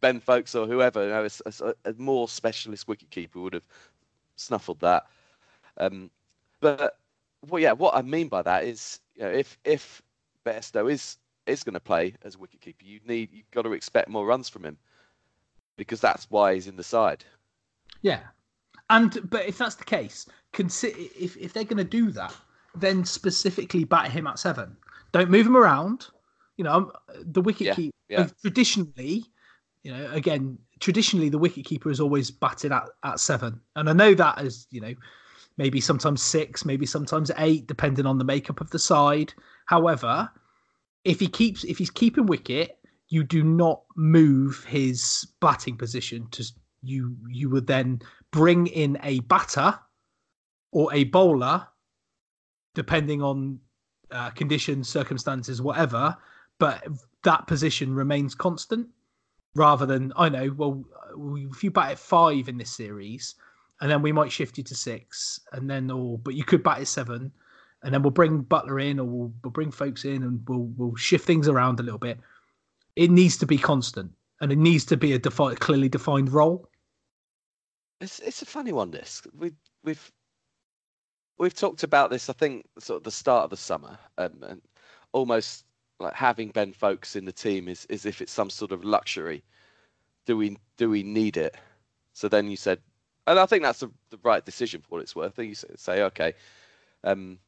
[0.00, 3.68] Ben Foakes or whoever, you know, a, a, a more specialist wicketkeeper would have
[4.34, 5.06] snuffled that.
[5.76, 6.10] Um,
[6.58, 6.98] but
[7.48, 10.02] well, yeah, what I mean by that is, you know, if if
[10.44, 14.08] Bairstow is is going to play as a wicketkeeper, you need you've got to expect
[14.08, 14.76] more runs from him
[15.76, 17.24] because that's why he's in the side.
[18.02, 18.20] Yeah,
[18.90, 22.34] and but if that's the case, consider if if they're going to do that,
[22.74, 24.76] then specifically bat him at seven.
[25.12, 26.06] Don't move him around.
[26.56, 28.28] You know, um, the wicket yeah, keeper yeah.
[28.40, 29.24] traditionally,
[29.82, 33.92] you know, again, traditionally the wicket keeper is always batted at at seven, and I
[33.92, 34.94] know that as you know
[35.56, 39.32] maybe sometimes six, maybe sometimes eight, depending on the makeup of the side.
[39.66, 40.28] However,
[41.04, 46.44] if he keeps if he's keeping wicket, you do not move his batting position to
[46.82, 49.78] you you would then bring in a batter
[50.72, 51.66] or a bowler
[52.74, 53.58] depending on
[54.10, 56.14] uh, conditions circumstances whatever
[56.58, 56.84] but
[57.22, 58.86] that position remains constant
[59.54, 60.84] rather than i know well
[61.50, 63.34] if you bat at five in this series
[63.80, 66.78] and then we might shift you to six, and then or but you could bat
[66.78, 67.32] at seven,
[67.84, 70.96] and then we'll bring Buttler in, or we'll, we'll bring Foakes in, and we'll we'll
[70.96, 72.18] shift things around a little bit.
[72.96, 76.68] It needs to be constant, and it needs to be a defi- clearly defined role.
[78.00, 78.90] It's it's a funny one.
[78.90, 79.52] This we
[79.84, 80.12] we've
[81.38, 82.28] we've talked about this.
[82.28, 84.62] I think sort of the start of the summer, um, and
[85.12, 85.64] almost
[86.00, 89.44] like having Ben Foakes in the team is is if it's some sort of luxury.
[90.26, 91.56] Do we do we need it?
[92.14, 92.80] So then you said
[93.26, 95.38] and I think that's the, the right decision for what it's worth.
[95.38, 96.34] You say, okay,
[97.04, 97.38] um,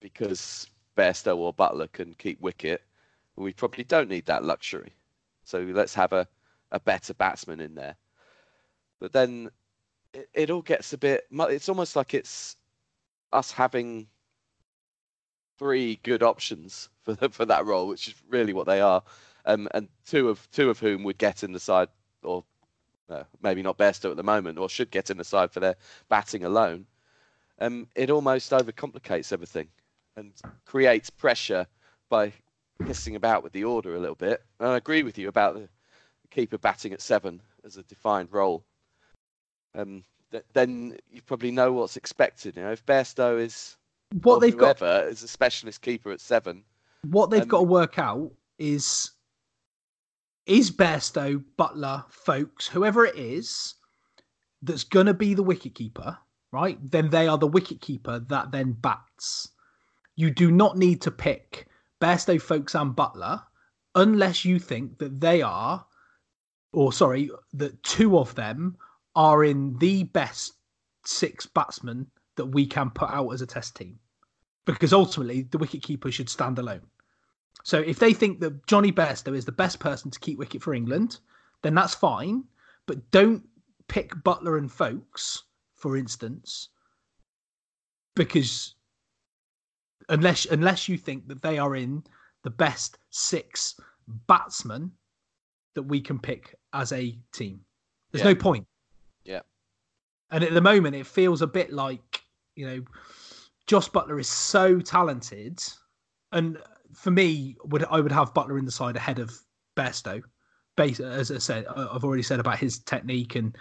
[0.00, 2.82] because Bairstow or Buttler can keep wicket,
[3.36, 4.92] we probably don't need that luxury.
[5.44, 6.26] So let's have a,
[6.72, 7.96] a better batsman in there.
[9.00, 9.50] But then
[10.12, 11.26] it, it all gets a bit.
[11.30, 12.56] It's almost like it's
[13.32, 14.08] us having
[15.58, 19.02] three good options for for that role, which is really what they are,
[19.44, 21.88] um, and two of two of whom would get in the side
[22.22, 22.44] or
[23.08, 25.76] uh, maybe not Bairstow at the moment, or should get in the side for their
[26.08, 26.86] batting alone,
[27.60, 29.68] um, it almost overcomplicates everything
[30.18, 30.32] and
[30.66, 31.66] creates pressure
[32.08, 32.32] by
[32.82, 34.42] pissing about with the order a little bit.
[34.60, 35.68] And I agree with you about the
[36.30, 38.64] keeper batting at seven as a defined role.
[39.74, 42.56] Um, th- then you probably know what's expected.
[42.56, 43.76] You know, if Bairstow is
[44.22, 46.64] what they've got is a specialist keeper at seven,
[47.02, 49.10] what they've um, got to work out is
[50.46, 53.74] is Bairstow, Buttler, Foakes, whoever it is
[54.62, 56.16] that's going to be the wicketkeeper,
[56.52, 56.78] right?
[56.82, 59.50] Then they are the wicketkeeper that then bats.
[60.18, 61.68] You do not need to pick
[62.00, 63.40] Bairstow, Foakes, and Buttler
[63.94, 65.86] unless you think that they are,
[66.72, 68.76] or sorry, that two of them
[69.14, 70.54] are in the best
[71.04, 73.96] six batsmen that we can put out as a test team.
[74.64, 76.82] Because ultimately, the wicketkeeper should stand alone.
[77.62, 80.74] So if they think that Jonny Bairstow is the best person to keep wicket for
[80.74, 81.20] England,
[81.62, 82.42] then that's fine.
[82.86, 83.44] But don't
[83.86, 85.44] pick Buttler and Foakes,
[85.76, 86.70] for instance,
[88.16, 88.74] because
[90.08, 92.02] unless unless you think that they are in
[92.42, 93.78] the best six
[94.26, 94.90] batsmen
[95.74, 97.60] that we can pick as a team.
[98.10, 98.32] There's yeah.
[98.32, 98.66] no point.
[99.24, 99.40] Yeah.
[100.30, 102.22] And at the moment, it feels a bit like
[102.54, 102.82] you know,
[103.66, 105.62] Jos Buttler is so talented,
[106.32, 106.58] and
[106.94, 109.32] for me, would I would have Buttler in the side ahead of
[109.76, 110.22] Bairstow.
[110.76, 113.56] Base, as I said, I've already said about his technique and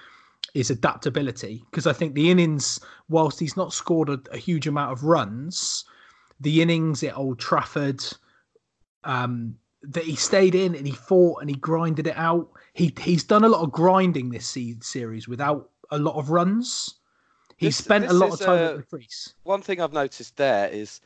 [0.54, 2.80] his adaptability because I think the innings,
[3.10, 5.84] whilst he's not scored a, a, huge amount of runs,
[6.40, 8.04] the innings at Old Trafford,
[9.04, 12.50] um, that he stayed in and he fought and he grinded it out.
[12.74, 16.96] He he's done a lot of grinding this series without a lot of runs.
[17.58, 19.34] He This- spent a lot of time uh, at the crease.
[19.44, 21.02] One thing I've noticed there is,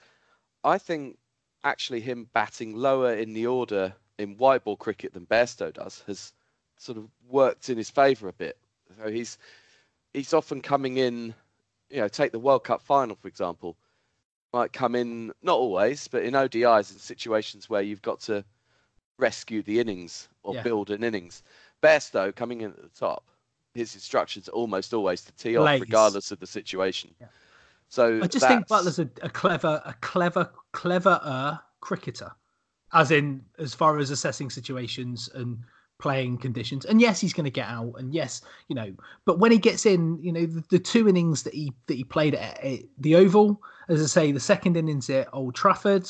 [0.63, 1.17] I think
[1.63, 6.33] actually him batting lower in the order in white ball cricket than Bairstow does has
[6.77, 8.57] sort of worked in his favour a bit.
[8.97, 9.37] So he's
[10.13, 11.33] he's often coming in,
[11.89, 13.77] you know, take the World Cup final for example,
[14.53, 18.43] might come in not always, but in ODIs in situations where you've got to
[19.17, 20.63] rescue the innings or Yeah.
[20.63, 21.43] build an innings.
[21.81, 23.23] Bairstow coming in at the top,
[23.73, 27.13] his instructions are almost always to tee off regardless of the situation.
[27.19, 27.27] Yeah.
[27.87, 32.31] So I just think that's- Buttler's a, a clever, a clever, cleverer cricketer,
[32.93, 35.59] as in as far as assessing situations and
[36.01, 36.83] playing conditions.
[36.85, 38.93] And yes, he's going to get out, and yes, you know,
[39.25, 42.03] but when he gets in, you know, the, the two innings that he that he
[42.03, 46.09] played at, at the Oval, as I say, the second innings at Old Trafford,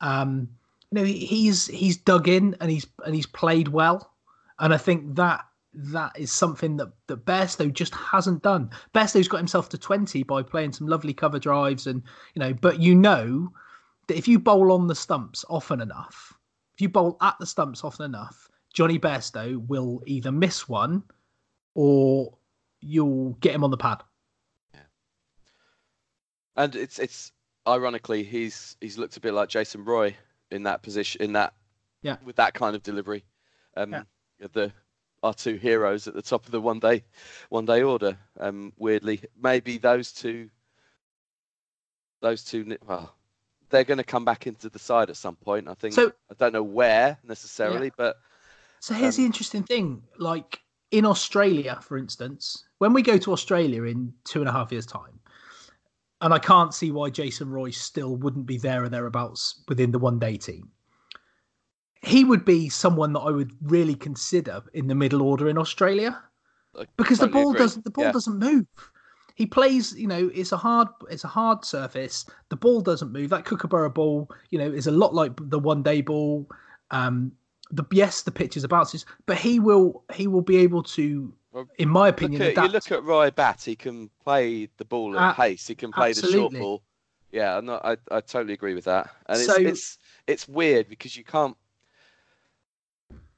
[0.00, 0.48] um,
[0.90, 4.12] you know, he's he's dug in and he's and he's played well,
[4.58, 5.44] and I think that
[5.76, 8.70] that is something that that Bairstow just hasn't done.
[8.94, 12.02] Bairstow's got himself to 20 by playing some lovely cover drives and
[12.34, 13.52] you know, but you know
[14.06, 16.32] that if you bowl on the stumps often enough,
[16.74, 21.02] if you bowl at the stumps often enough, Jonny Bairstow will either miss one
[21.74, 22.36] or
[22.80, 24.02] you'll get him on the pad.
[26.56, 27.32] And it's it's
[27.66, 30.14] ironically he's he's looked a bit like Jason Roy
[30.50, 31.54] in that position in that
[32.02, 32.16] Yeah.
[32.24, 33.24] with that kind of delivery.
[33.76, 34.02] Um, Yeah.
[34.52, 34.72] the
[35.22, 37.02] our two heroes at the top of the one day
[37.48, 38.18] one day order.
[38.38, 40.50] Um, weirdly, maybe those two
[42.20, 43.14] those two well
[43.70, 45.66] they're going to come back into the side at some point.
[45.68, 45.94] I think.
[45.94, 48.16] So- I don't know where necessarily, but
[48.86, 50.60] So here's Um, the interesting thing: like
[50.92, 54.86] in Australia, for instance, when we go to Australia in two and a half years'
[54.86, 55.18] time,
[56.20, 59.98] and I can't see why Jason Roy's still wouldn't be there or thereabouts within the
[59.98, 60.70] one day team.
[62.02, 66.22] He would be someone that I would really consider in the middle order in Australia
[66.96, 67.62] because the ball agree.
[67.62, 68.12] doesn't the ball Yeah.
[68.12, 68.66] doesn't move.
[69.34, 72.24] He plays, you know, it's a hard it's a hard surface.
[72.50, 73.30] The ball doesn't move.
[73.30, 76.48] That Kookaburra ball, you know, is a lot like the one day ball.
[76.92, 77.32] Um
[77.70, 81.32] the yes, the pitch is a bounces, but he will he will be able to,
[81.52, 83.62] Well, in my Look opinion, at, you look at Roy Bat.
[83.62, 85.66] He can play the ball at A- pace.
[85.66, 86.82] He can play the short ball.
[87.32, 89.10] Yeah, I'm not, I I totally agree with that.
[89.26, 91.56] And it's So- it's it's weird because you can't.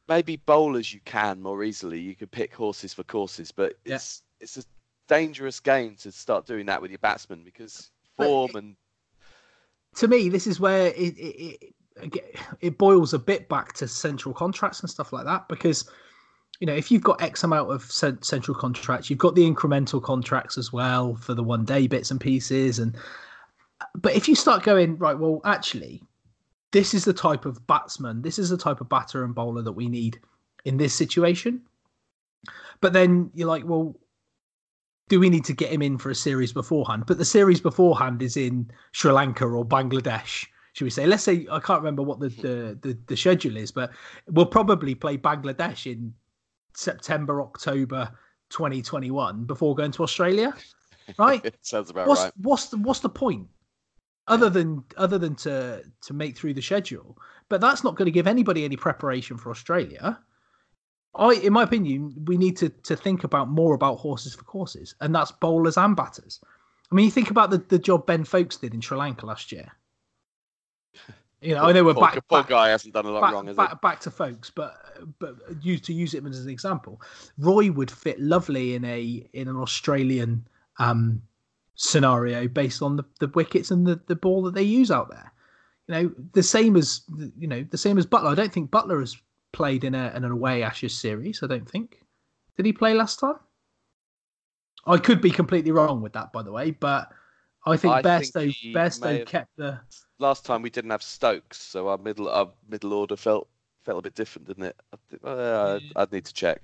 [0.08, 2.00] Maybe bowlers you can more easily.
[2.00, 3.96] You could pick horses for courses, but Yeah.
[3.96, 4.62] it's it's a
[5.08, 8.76] dangerous game to start doing that with your batsman because form and
[9.96, 11.74] to me, this is where it it, it
[12.60, 15.88] it boils a bit back to central contracts and stuff like that because
[16.60, 20.58] you know if you've got X amount of central contracts, you've got the incremental contracts
[20.58, 22.96] as well for the one day bits and pieces, and
[23.94, 26.02] but if you start going right, well, actually,
[26.72, 29.72] this is the type of batsman, this is the type of batter and bowler that
[29.72, 30.20] we need
[30.64, 31.62] in this situation.
[32.80, 33.96] But then you're like, well,
[35.08, 37.04] do we need to get him in for a series beforehand?
[37.06, 41.06] But the series beforehand is in Sri Lanka or Bangladesh, should we say?
[41.06, 43.90] Let's say I can't remember what the the, the, the schedule is, but
[44.28, 46.14] we'll probably play Bangladesh in
[46.74, 48.10] September, October
[48.50, 50.54] 2021 before going to Australia,
[51.18, 51.44] right?
[51.44, 52.32] it sounds about what's right.
[52.36, 53.48] what's the what's the point
[54.28, 58.12] other than other than to to make through the schedule but that's not going to
[58.12, 60.18] give anybody any preparation for australia
[61.16, 64.94] i in my opinion we need to to think about more about horses for courses
[65.00, 66.40] and that's bowlers and batters
[66.92, 69.50] i mean you think about the, the job Ben Foakes did in sri lanka last
[69.50, 69.72] year
[71.40, 73.32] you know i know we're poor, back, poor back guy hasn't done a lot back,
[73.32, 77.00] wrong, back, back to Foakes, but but use to use it as an example.
[77.38, 80.46] Roy would fit lovely in a in an Australian
[80.78, 81.22] um,
[81.74, 85.32] scenario based on the, the wickets and the, the ball that they use out there.
[85.86, 87.02] You know, the same as
[87.38, 88.32] you know the same as Buttler.
[88.32, 89.16] I don't think Buttler has
[89.52, 91.42] played in a in an away Ashes series.
[91.42, 92.02] I don't think.
[92.56, 93.36] Did he play last time?
[94.86, 97.12] I could be completely wrong with that, by the way, but
[97.66, 99.80] I think I Bairstow kept the?
[100.18, 103.48] Last time we didn't have Stokes, so our middle our middle order felt
[103.84, 104.76] felt a bit different, didn't it?
[104.92, 105.90] I thi- Uh, Yeah.
[105.96, 106.60] I'd need to check.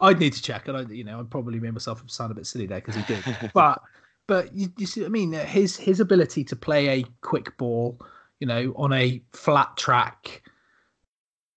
[0.00, 2.46] I'd need to check, and I, you know, I'd probably made myself sound a bit
[2.46, 3.24] silly there because he did.
[3.54, 3.82] but
[4.26, 5.32] but you, you see what I mean?
[5.32, 8.00] His his ability to play a quick ball,
[8.40, 10.42] you know, on a flat track,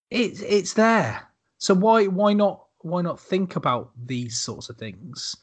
[0.09, 1.21] it's it's there.
[1.59, 5.35] So why why not why not think about these sorts of things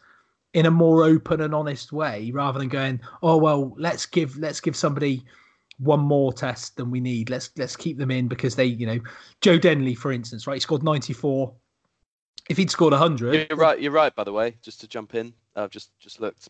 [0.55, 4.61] in a more open and honest way rather than going, oh well, let's give let's
[4.61, 5.25] give somebody
[5.79, 7.31] one more test than we need.
[7.31, 8.99] Let's let's keep them in because they, you know,
[9.41, 10.55] Joe Denley, for instance, right?
[10.55, 11.55] He scored ninety four.
[12.49, 13.81] If he'd scored hundred, You're right.
[13.81, 14.15] You're right.
[14.15, 16.49] By the way, just to jump in, I've just just looked.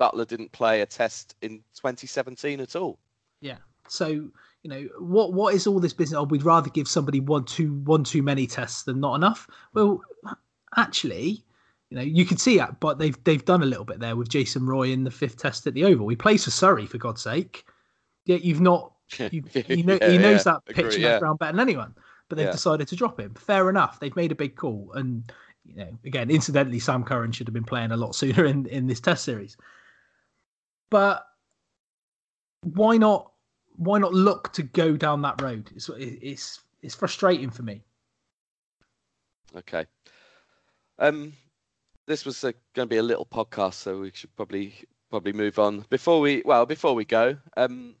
[0.00, 2.98] Buttler didn't play a test in 2017 at all.
[3.40, 3.58] Yeah.
[3.88, 4.30] So you
[4.70, 5.32] know what?
[5.32, 6.18] What is all this business?
[6.18, 9.46] Oh, we'd rather give somebody one too one too many tests than not enough.
[9.74, 10.00] Well,
[10.76, 11.44] actually,
[11.90, 14.30] You know, you could see that, but they've they've done a little bit there with
[14.30, 16.08] Jason Roy in the fifth test at the Oval.
[16.08, 17.66] He plays for Surrey, for God's sake.
[18.24, 21.18] Yet you've not, you, you know, Yeah, he knows yeah, that pitch agree, yeah.
[21.18, 21.94] better than anyone.
[22.28, 22.52] But they've Yeah.
[22.52, 23.34] decided to drop him.
[23.34, 24.00] Fair enough.
[24.00, 25.30] They've made a big call, and
[25.64, 28.86] you know, again, incidentally, Sam Curran should have been playing a lot sooner in in
[28.86, 29.56] this Test series.
[30.90, 31.26] But
[32.62, 33.32] why not?
[33.76, 35.70] Why not look to go down that road?
[35.74, 37.82] It's it's it's frustrating for me.
[39.56, 39.86] Okay.
[40.98, 41.32] Um,
[42.06, 44.74] this was going to be a little podcast, so we should probably
[45.10, 45.84] probably move on.
[45.90, 47.94] Before we well, before we go, um,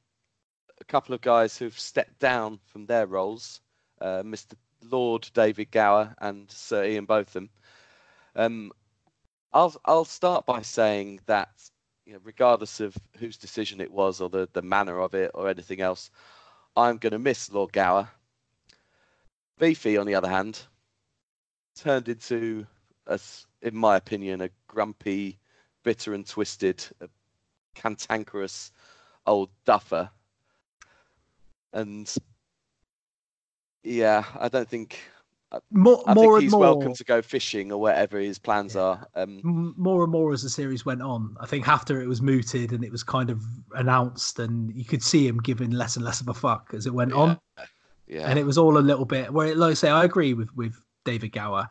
[0.92, 3.62] couple of guys who've stepped down from their roles,
[4.02, 4.52] uh, Mr.
[4.82, 7.48] Lord David Gower and Sir Ian Botham.
[8.36, 8.70] Um,
[9.54, 11.48] I'll I'll start by saying that
[12.04, 15.48] you know, regardless of whose decision it was or the, the manner of it or
[15.48, 16.10] anything else,
[16.76, 18.10] I'm going to miss Lord Gower.
[19.58, 20.60] Beefy, on the other hand,
[21.74, 22.66] turned into,
[23.06, 23.18] a
[23.62, 25.38] in my opinion, a grumpy,
[25.84, 26.84] bitter and twisted,
[27.74, 28.72] cantankerous
[29.24, 30.10] old duffer.
[31.72, 32.12] And
[33.84, 35.00] yeah, I don't think
[35.70, 36.60] More I more think he's more.
[36.60, 38.80] welcome to go fishing or whatever his plans Yeah.
[38.82, 39.06] are.
[39.14, 41.36] Um, more and more as the series went on.
[41.40, 43.42] I think after it was mooted and it was kind of
[43.74, 46.94] announced, and you could see him giving less and less of a fuck as it
[46.94, 47.38] went on.
[48.06, 50.54] yeah, And it was all a little bit where, like I say, I agree with
[50.56, 51.68] with David Gower,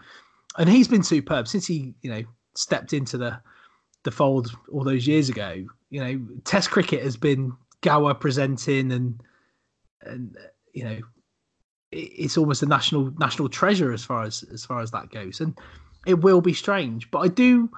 [0.57, 2.23] and he's been superb since he, you know,
[2.55, 3.39] stepped into the
[4.03, 5.65] the fold all those years ago.
[5.91, 9.21] You know, Test cricket has been Gower presenting, and
[10.03, 10.99] and uh, you know,
[11.91, 15.41] it's almost a national national treasure as far as as far as that goes.
[15.41, 15.57] And
[16.05, 17.69] it will be strange, but I do.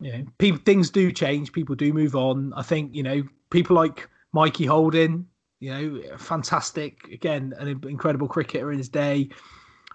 [0.00, 1.52] You know, people things do change.
[1.52, 2.52] People do move on.
[2.54, 5.26] I think you know people like Mikey Holding.
[5.60, 9.30] You know, fantastic again, an incredible cricketer in his day.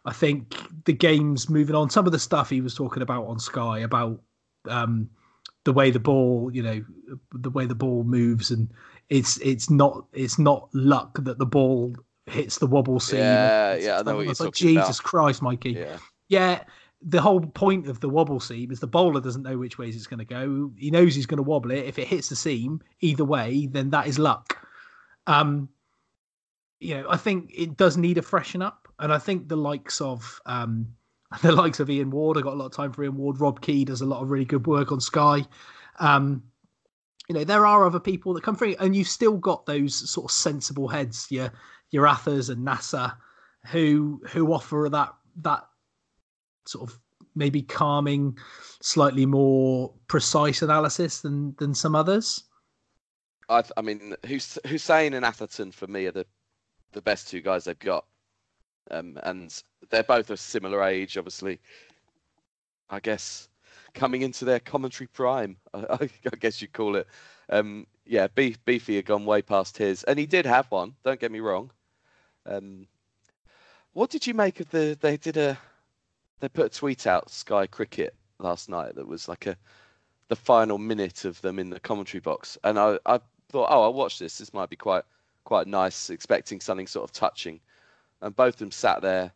[0.06, 0.56] I think
[0.86, 1.90] the game's moving on.
[1.90, 4.20] Some of the stuff he was talking about on Sky about
[4.68, 5.10] um,
[5.66, 6.84] the way the ball, you know,
[7.34, 8.70] the way the ball moves, and
[9.10, 11.96] it's it's not it's not luck that the ball
[12.26, 13.20] hits the wobble seam.
[13.20, 14.84] Yeah, yeah, I know what you're like, talking about.
[14.84, 15.98] Jesus Christ, Mikey yeah,
[16.28, 16.64] yeah,
[17.02, 20.08] the whole point of the wobble seam is the bowler doesn't know which ways it's
[20.08, 20.72] going to go.
[20.78, 21.86] He knows he's going to wobble it.
[21.86, 24.58] If it hits the seam either way, then that is luck.
[25.28, 25.70] Um,
[26.80, 30.02] you know, I think it does need a freshen up, and I think the likes
[30.02, 30.88] of um,
[31.42, 33.40] the likes of Ian Ward, I got a lot of time for Ian Ward.
[33.40, 35.46] Rob Key does a lot of really good work on Sky.
[36.00, 36.44] Um,
[37.30, 40.26] you know, there are other people that come through, and you've still got those sort
[40.26, 41.52] of sensible heads, your
[41.92, 43.14] your Athers and Nasser,
[43.68, 45.14] who who offer that
[45.44, 45.68] that
[46.66, 47.00] sort of
[47.36, 48.36] maybe calming,
[48.82, 52.46] slightly more precise analysis than than some others.
[53.48, 56.26] I, I mean, Hus- Hussain and Atherton for me are the
[56.94, 58.06] the best two guys they've got,
[58.90, 59.62] um, and
[59.92, 61.60] they're both a similar age, obviously.
[62.90, 63.50] I guess
[63.94, 67.08] coming into their commentary prime, I, I, guess you'd call it.
[67.50, 70.96] Um, yeah, Beef, Beefy had gone way past his, and he did have one.
[71.04, 71.72] Don't get me wrong.
[72.46, 72.88] Um,
[73.94, 74.98] what did you make of the?
[75.00, 75.58] They did a,
[76.40, 79.58] they put a tweet out Sky Cricket last night that was like a,
[80.28, 83.20] the final minute of them in the commentary box, and I, I
[83.50, 84.38] thought, oh, I'll watch this.
[84.38, 85.04] This might be quite
[85.44, 87.60] quite nice, expecting something sort of touching.
[88.22, 89.32] And both of them sat there,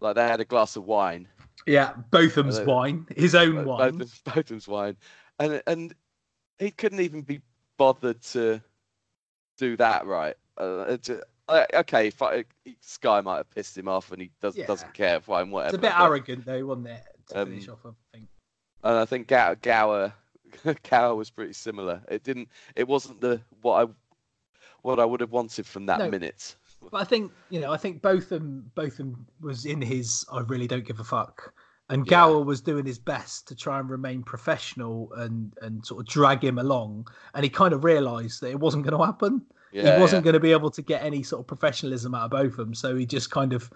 [0.00, 1.28] like they had a glass of wine,
[1.66, 3.98] Yeah, Botham's Uh, wine, his own wine.
[3.98, 4.96] both of them, both of them's wine,
[5.38, 5.94] and and
[6.58, 7.40] he couldn't even be
[7.76, 8.60] bothered to
[9.56, 10.36] do that right.
[10.56, 12.44] Uh, it's, uh, okay, if I,
[12.80, 14.66] Sky might have pissed him off, and he does, Yeah.
[14.66, 15.68] doesn't care, fine, whatever.
[15.68, 17.04] It's a bit but- arrogant though, wasn't it?
[17.28, 18.28] To Um, finish off, I think.
[18.84, 20.12] and I think Gower, Gower,
[20.90, 22.02] Gower was pretty similar.
[22.08, 22.48] It didn't.
[22.74, 23.92] It wasn't the what I
[24.82, 26.08] what I would have wanted from that No.
[26.10, 26.56] minute.
[26.90, 30.84] But I think you know, I think Botham Botham was in his I really don't
[30.84, 31.52] give a fuck.
[31.90, 32.10] And Yeah.
[32.10, 36.44] Gower was doing his best to try and remain professional and and sort of drag
[36.44, 37.08] him along.
[37.34, 39.42] And he kind of realised that it wasn't going to happen.
[39.72, 40.24] Yeah, he wasn't yeah.
[40.24, 42.74] going to be able to get any sort of professionalism out of Botham.
[42.74, 43.70] So he just kind of,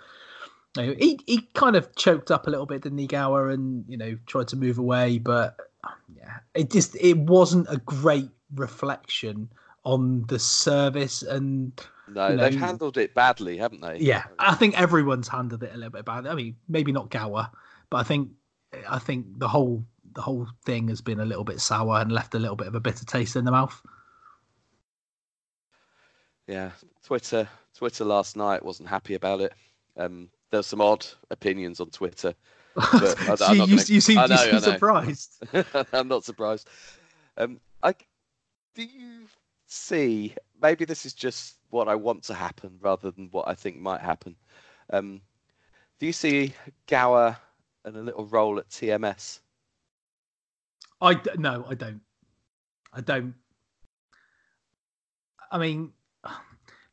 [0.77, 3.85] you know, he he kind of choked up a little bit, didn't he, Gower, and
[3.89, 5.19] you know tried to move away.
[5.19, 9.49] But um, yeah, it just it wasn't a great reflection
[9.85, 11.73] on the service and
[12.15, 13.99] No, you they've handled it badly, haven't they?
[13.99, 16.27] yeah, I think everyone's handled it a little bit bad.
[16.27, 17.51] I mean, maybe not Gower,
[17.91, 18.31] but I think
[18.89, 19.85] I think the whole
[20.15, 22.75] the whole thing has been a little bit sour and left a little bit of
[22.75, 23.81] a bitter taste in the mouth.
[26.47, 26.71] Yeah,
[27.05, 27.49] Twitter.
[27.75, 29.53] Twitter last night wasn't happy about it.
[29.97, 32.35] Um, there's some odd opinions on Twitter.
[32.75, 35.43] But I- So you, gonna- you seem, know, you seem surprised.
[35.93, 36.69] I'm not surprised.
[37.37, 37.95] Um, I
[38.75, 39.27] do you
[39.67, 40.35] see?
[40.61, 44.01] Maybe this is just what I want to happen rather than what I think might
[44.01, 44.37] happen.
[44.93, 45.21] Um,
[45.99, 46.55] do you see
[46.87, 47.37] Gower
[47.85, 49.41] and a little role at TMS
[51.03, 52.01] I d- no, I don't.
[52.93, 53.35] I don't.
[55.51, 55.93] I mean,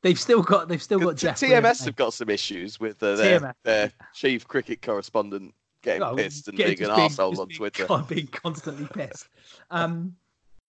[0.01, 1.39] they've still got they've still got Geoff.
[1.39, 5.53] TMS have got some issues with uh, their, their chief cricket correspondent
[5.83, 7.87] getting oh, pissed and being an arsehole on Twitter.
[8.09, 9.29] being constantly pissed.
[9.71, 10.15] Um,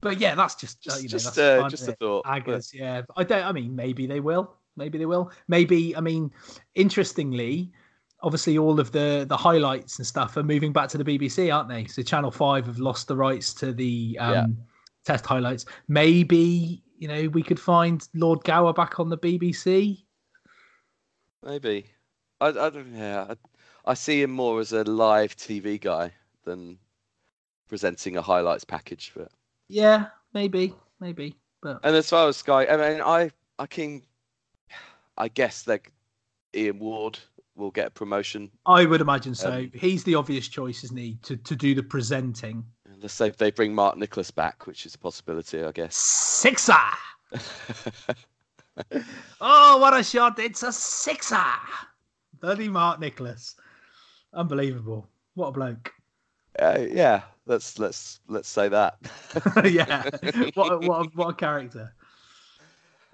[0.00, 2.24] but yeah, that's just, just uh, you know, just, uh, just a thought.
[2.26, 2.78] Aggers, but...
[2.78, 3.02] yeah.
[3.16, 3.44] I don't.
[3.44, 4.54] I mean, maybe they will.
[4.76, 5.30] Maybe they will.
[5.48, 5.96] Maybe.
[5.96, 6.30] I mean,
[6.74, 7.72] interestingly,
[8.22, 11.68] obviously all of the the highlights and stuff are moving back to the BBC, aren't
[11.68, 11.86] they?
[11.86, 14.46] So Channel Five have lost the rights to the um, yeah.
[15.04, 15.64] test highlights.
[15.88, 20.02] Maybe you know we could find Lord Gower back on the BBC.
[21.42, 21.86] Maybe.
[22.40, 22.94] I, I don't.
[22.94, 23.26] Yeah.
[23.30, 23.36] I,
[23.90, 26.12] I see him more as a live TV guy
[26.44, 26.78] than
[27.68, 29.12] presenting a highlights package.
[29.16, 29.30] But
[29.68, 31.36] yeah, maybe, maybe.
[31.62, 34.02] But and as far as Sky, I mean, I I can,
[35.16, 35.82] I guess that
[36.54, 37.18] Ian Ward
[37.54, 38.50] will get a promotion.
[38.66, 39.52] I would imagine so.
[39.52, 42.64] Um, He's the obvious choice, isn't he, to to do the presenting?
[43.00, 45.96] Let's say they bring Mark Nicholas back, which is a possibility, I guess.
[45.96, 46.74] Sixer.
[49.40, 50.38] oh, what a shot!
[50.38, 51.42] It's a sixer.
[52.40, 53.56] Bloody Mark Nicholas,
[54.32, 55.08] unbelievable!
[55.34, 55.92] What a bloke.
[56.58, 58.98] Uh, yeah, let's let's let's say that.
[59.64, 60.02] yeah,
[60.54, 61.92] what a, what a, what a character.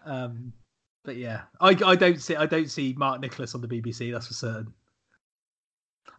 [0.05, 0.53] Um,
[1.05, 4.13] but yeah, I I don't see I don't see Mark Nicholas on the BBC.
[4.13, 4.73] That's for certain.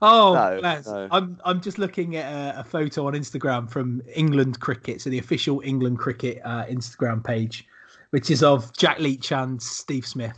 [0.01, 1.07] Oh, no, no.
[1.11, 5.19] I'm I'm just looking at a, a, photo on Instagram from England Cricket, so the
[5.19, 7.65] official England Cricket uh, Instagram page,
[8.09, 10.37] which is of Jack Leach and Steve Smith,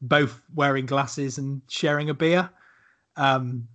[0.00, 2.48] both wearing glasses and sharing a beer.
[3.16, 3.68] Um,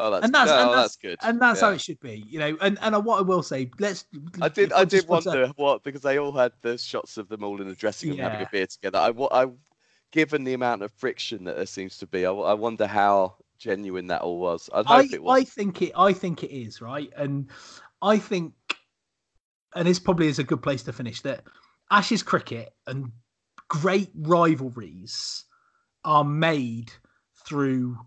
[0.00, 1.18] Oh, that's, and that's, no, and that's, that's, good.
[1.22, 1.68] And that's yeah.
[1.68, 2.56] how it should be, you know.
[2.60, 4.06] And and what I will say, let's.
[4.40, 7.60] I did I did wonder what because they all had the shots of them all
[7.60, 8.30] in the dressing room yeah.
[8.30, 8.98] having a beer together.
[8.98, 9.46] I, I,
[10.10, 14.06] given the amount of friction that there seems to be, I, I wonder how genuine
[14.08, 14.70] that all was.
[14.72, 15.40] I'd hope I, it was.
[15.40, 15.92] I think it.
[15.96, 17.48] I think it is right, and
[18.02, 18.54] I think,
[19.74, 21.44] and this probably is a good place to finish that.
[21.92, 23.10] Ashes cricket and
[23.68, 25.44] great rivalries
[26.04, 26.92] are made
[27.44, 27.98] through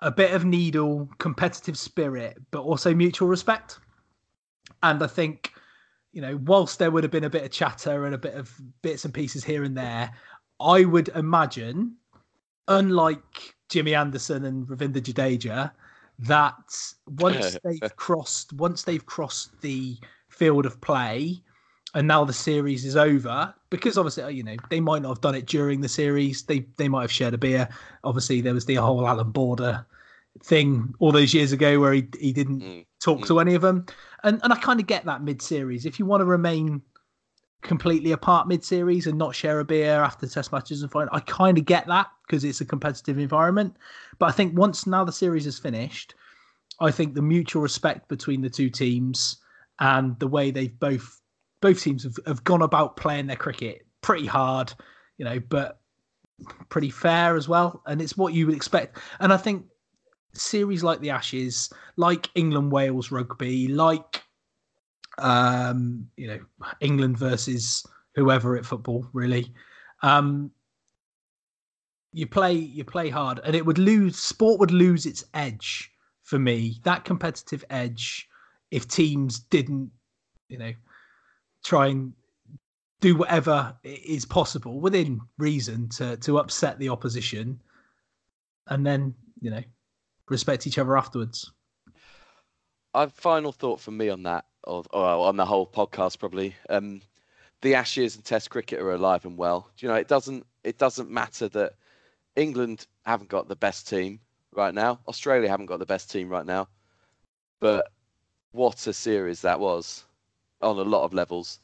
[0.00, 3.78] a bit of needle, competitive spirit, but also mutual respect.
[4.82, 5.52] And I think,
[6.12, 8.52] you know, whilst there would have been a bit of chatter and a bit of
[8.82, 10.12] bits and pieces here and there,
[10.60, 11.96] I would imagine,
[12.68, 15.72] unlike Jimmy Anderson and Ravindra Jadeja,
[16.20, 19.96] that once they've crossed, once they've crossed the
[20.28, 21.42] field of play,
[21.94, 25.34] and now the series is over because obviously you know they might not have done
[25.34, 26.42] it during the series.
[26.42, 27.68] They they might have shared a beer.
[28.04, 29.86] Obviously there was the whole Allan Border
[30.42, 32.86] thing all those years ago where he he didn't mm.
[33.00, 33.26] talk mm.
[33.26, 33.86] to any of them.
[34.24, 35.86] And and i kind of get that mid-series.
[35.86, 36.82] If you want to remain
[37.62, 41.58] completely apart mid-series and not share a beer after test matches and fine i kind
[41.58, 43.76] of get that because it's a competitive environment.
[44.18, 46.14] But i think once now the series is finished
[46.80, 49.38] i think the mutual respect between the two teams
[49.80, 51.20] and the way they've both
[51.60, 54.72] both teams have, have gone about playing their cricket pretty hard,
[55.16, 55.80] you know, but
[56.68, 57.82] pretty fair as well.
[57.86, 58.98] And it's what you would expect.
[59.20, 59.66] And I think
[60.32, 64.22] series like the Ashes, like England Wales rugby, like
[65.18, 66.40] um, you know,
[66.80, 67.84] England versus
[68.14, 69.52] whoever at football, really.
[70.02, 70.52] Um,
[72.12, 75.90] you play you play hard and it would lose sport would lose its edge
[76.22, 78.28] for me that competitive edge
[78.70, 79.90] if teams didn't
[80.48, 80.72] you know
[81.68, 82.14] try and
[83.00, 87.60] do whatever is possible within reason to to upset the opposition,
[88.68, 89.62] and then you know
[90.28, 91.52] respect each other afterwards.
[92.94, 96.56] A final thought from me on that, or, or on the whole podcast, probably.
[96.70, 97.02] Um,
[97.60, 99.68] the Ashes and Test cricket are alive and well.
[99.76, 101.74] Do you know it doesn't it doesn't matter that
[102.34, 104.20] England haven't got the best team
[104.52, 105.00] right now.
[105.06, 106.68] Australia haven't got the best team right now.
[107.60, 107.88] But
[108.52, 110.04] what a series that was
[110.62, 111.60] on a lot of levels,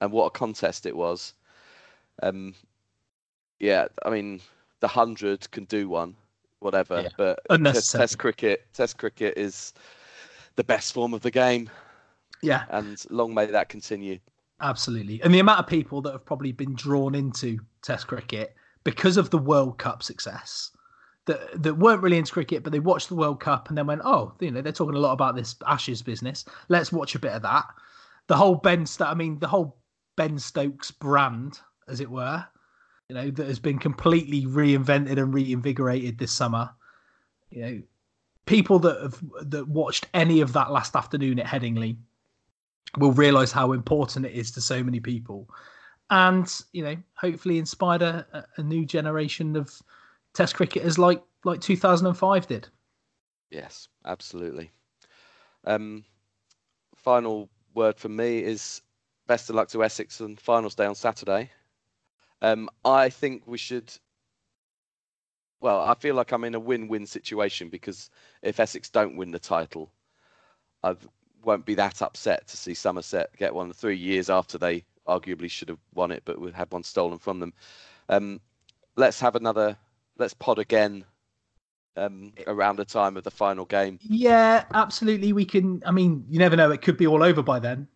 [0.00, 1.34] and what a contest it was.
[2.22, 2.54] Um,
[3.60, 4.40] yeah, I mean,
[4.80, 6.14] the hundred can do one,
[6.60, 7.08] whatever, yeah.
[7.16, 9.72] but test, test cricket, Test cricket is
[10.56, 11.70] the best form of the game.
[12.42, 14.18] Yeah, and long may that continue.
[14.60, 19.16] Absolutely, and the amount of people that have probably been drawn into Test cricket because
[19.16, 20.70] of the World Cup success
[21.26, 24.02] that that weren't really into cricket, but they watched the World Cup and then went,
[24.04, 26.44] oh, you know, they're talking a lot about this Ashes business.
[26.68, 27.66] Let's watch a bit of that
[28.28, 29.76] the whole Ben Stokes, I mean, the whole
[30.16, 31.58] Ben Stokes brand,
[31.88, 32.46] as it were,
[33.08, 36.70] you know, that has been completely reinvented and reinvigorated this summer.
[37.50, 37.82] You know,
[38.46, 41.96] people that have that watched any of that last afternoon at Headingley
[42.98, 45.48] will realise how important it is to so many people,
[46.10, 49.72] and you know, hopefully inspired a, a new generation of
[50.34, 52.68] Test cricketers like like 2005 did.
[53.50, 54.70] Yes, absolutely.
[55.64, 56.04] Um,
[56.94, 58.82] final word from me is
[59.26, 61.50] best of luck to Essex and finals day on Saturday.
[62.42, 63.92] Um, I think we should.
[65.60, 68.10] Well, I feel like I'm in a win-win situation because
[68.42, 69.90] if Essex don't win the title,
[70.84, 70.94] I
[71.42, 75.68] won't be that upset to see Somerset get one three years after they arguably should
[75.68, 77.52] have won it, but we had one stolen from them.
[78.08, 78.40] Um,
[78.96, 79.76] let's have another.
[80.18, 81.04] Let's pod again
[81.98, 83.98] um, around the time of the final game.
[84.02, 85.32] Yeah, absolutely.
[85.32, 85.82] We can.
[85.84, 87.86] I mean, you never know; it could be all over by then.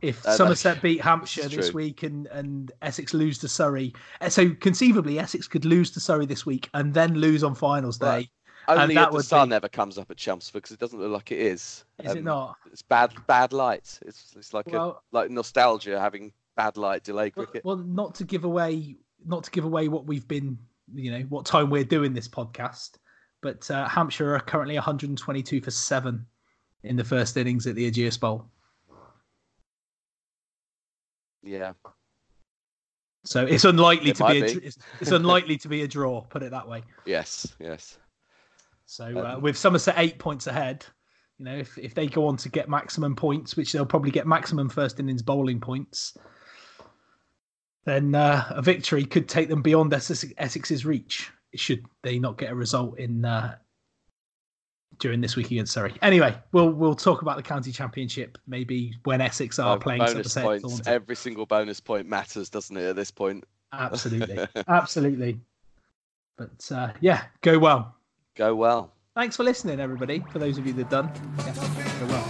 [0.00, 4.50] If Uh, Somerset beat Hampshire this week and and Essex lose to Surrey, Uh, so
[4.50, 8.06] conceivably Essex could lose to Surrey this week and then lose on finals day.
[8.06, 8.28] Right.
[8.68, 11.10] Only that if the sun be- ever comes up at Chelmsford because it doesn't look
[11.10, 11.84] like it is.
[12.04, 12.56] Is it Um, not?
[12.70, 13.98] It's bad, bad light.
[14.04, 17.64] It's it's like a like nostalgia having bad light delay well, cricket.
[17.64, 20.58] well, not to give away, not to give away what we've been,
[20.94, 22.98] you know, what time we're doing this podcast,
[23.42, 26.26] but uh, Hampshire are currently 122 for seven
[26.82, 28.46] in the first innings at the Ageas Bowl.
[31.42, 31.72] Yeah,
[33.24, 34.66] So it's unlikely It to be, a, be.
[34.66, 36.20] it's, it's unlikely to be a draw.
[36.22, 36.82] Put it that way.
[37.06, 37.98] yes, yes.
[38.86, 40.84] So uh, Um, with Somerset eight points ahead,
[41.38, 44.26] you know, if, if they go on to get maximum points, which they'll probably get
[44.26, 46.16] maximum first innings bowling points,
[47.84, 51.30] then uh, a victory could take them beyond Essex, Essex's reach.
[51.58, 53.56] Should they not get a result in uh,
[54.98, 55.94] during this week against Surrey?
[56.02, 60.86] Anyway, we'll we'll talk about the county championship maybe when Essex are playing bonus points.
[60.86, 62.84] Every single bonus point matters, doesn't it?
[62.84, 65.40] At this point, Absolutely, absolutely.
[66.36, 67.96] But uh, yeah, go well.
[68.34, 68.92] go well.
[69.14, 70.24] Thanks for listening, everybody.
[70.30, 72.27] For those of you that done, yeah, go well.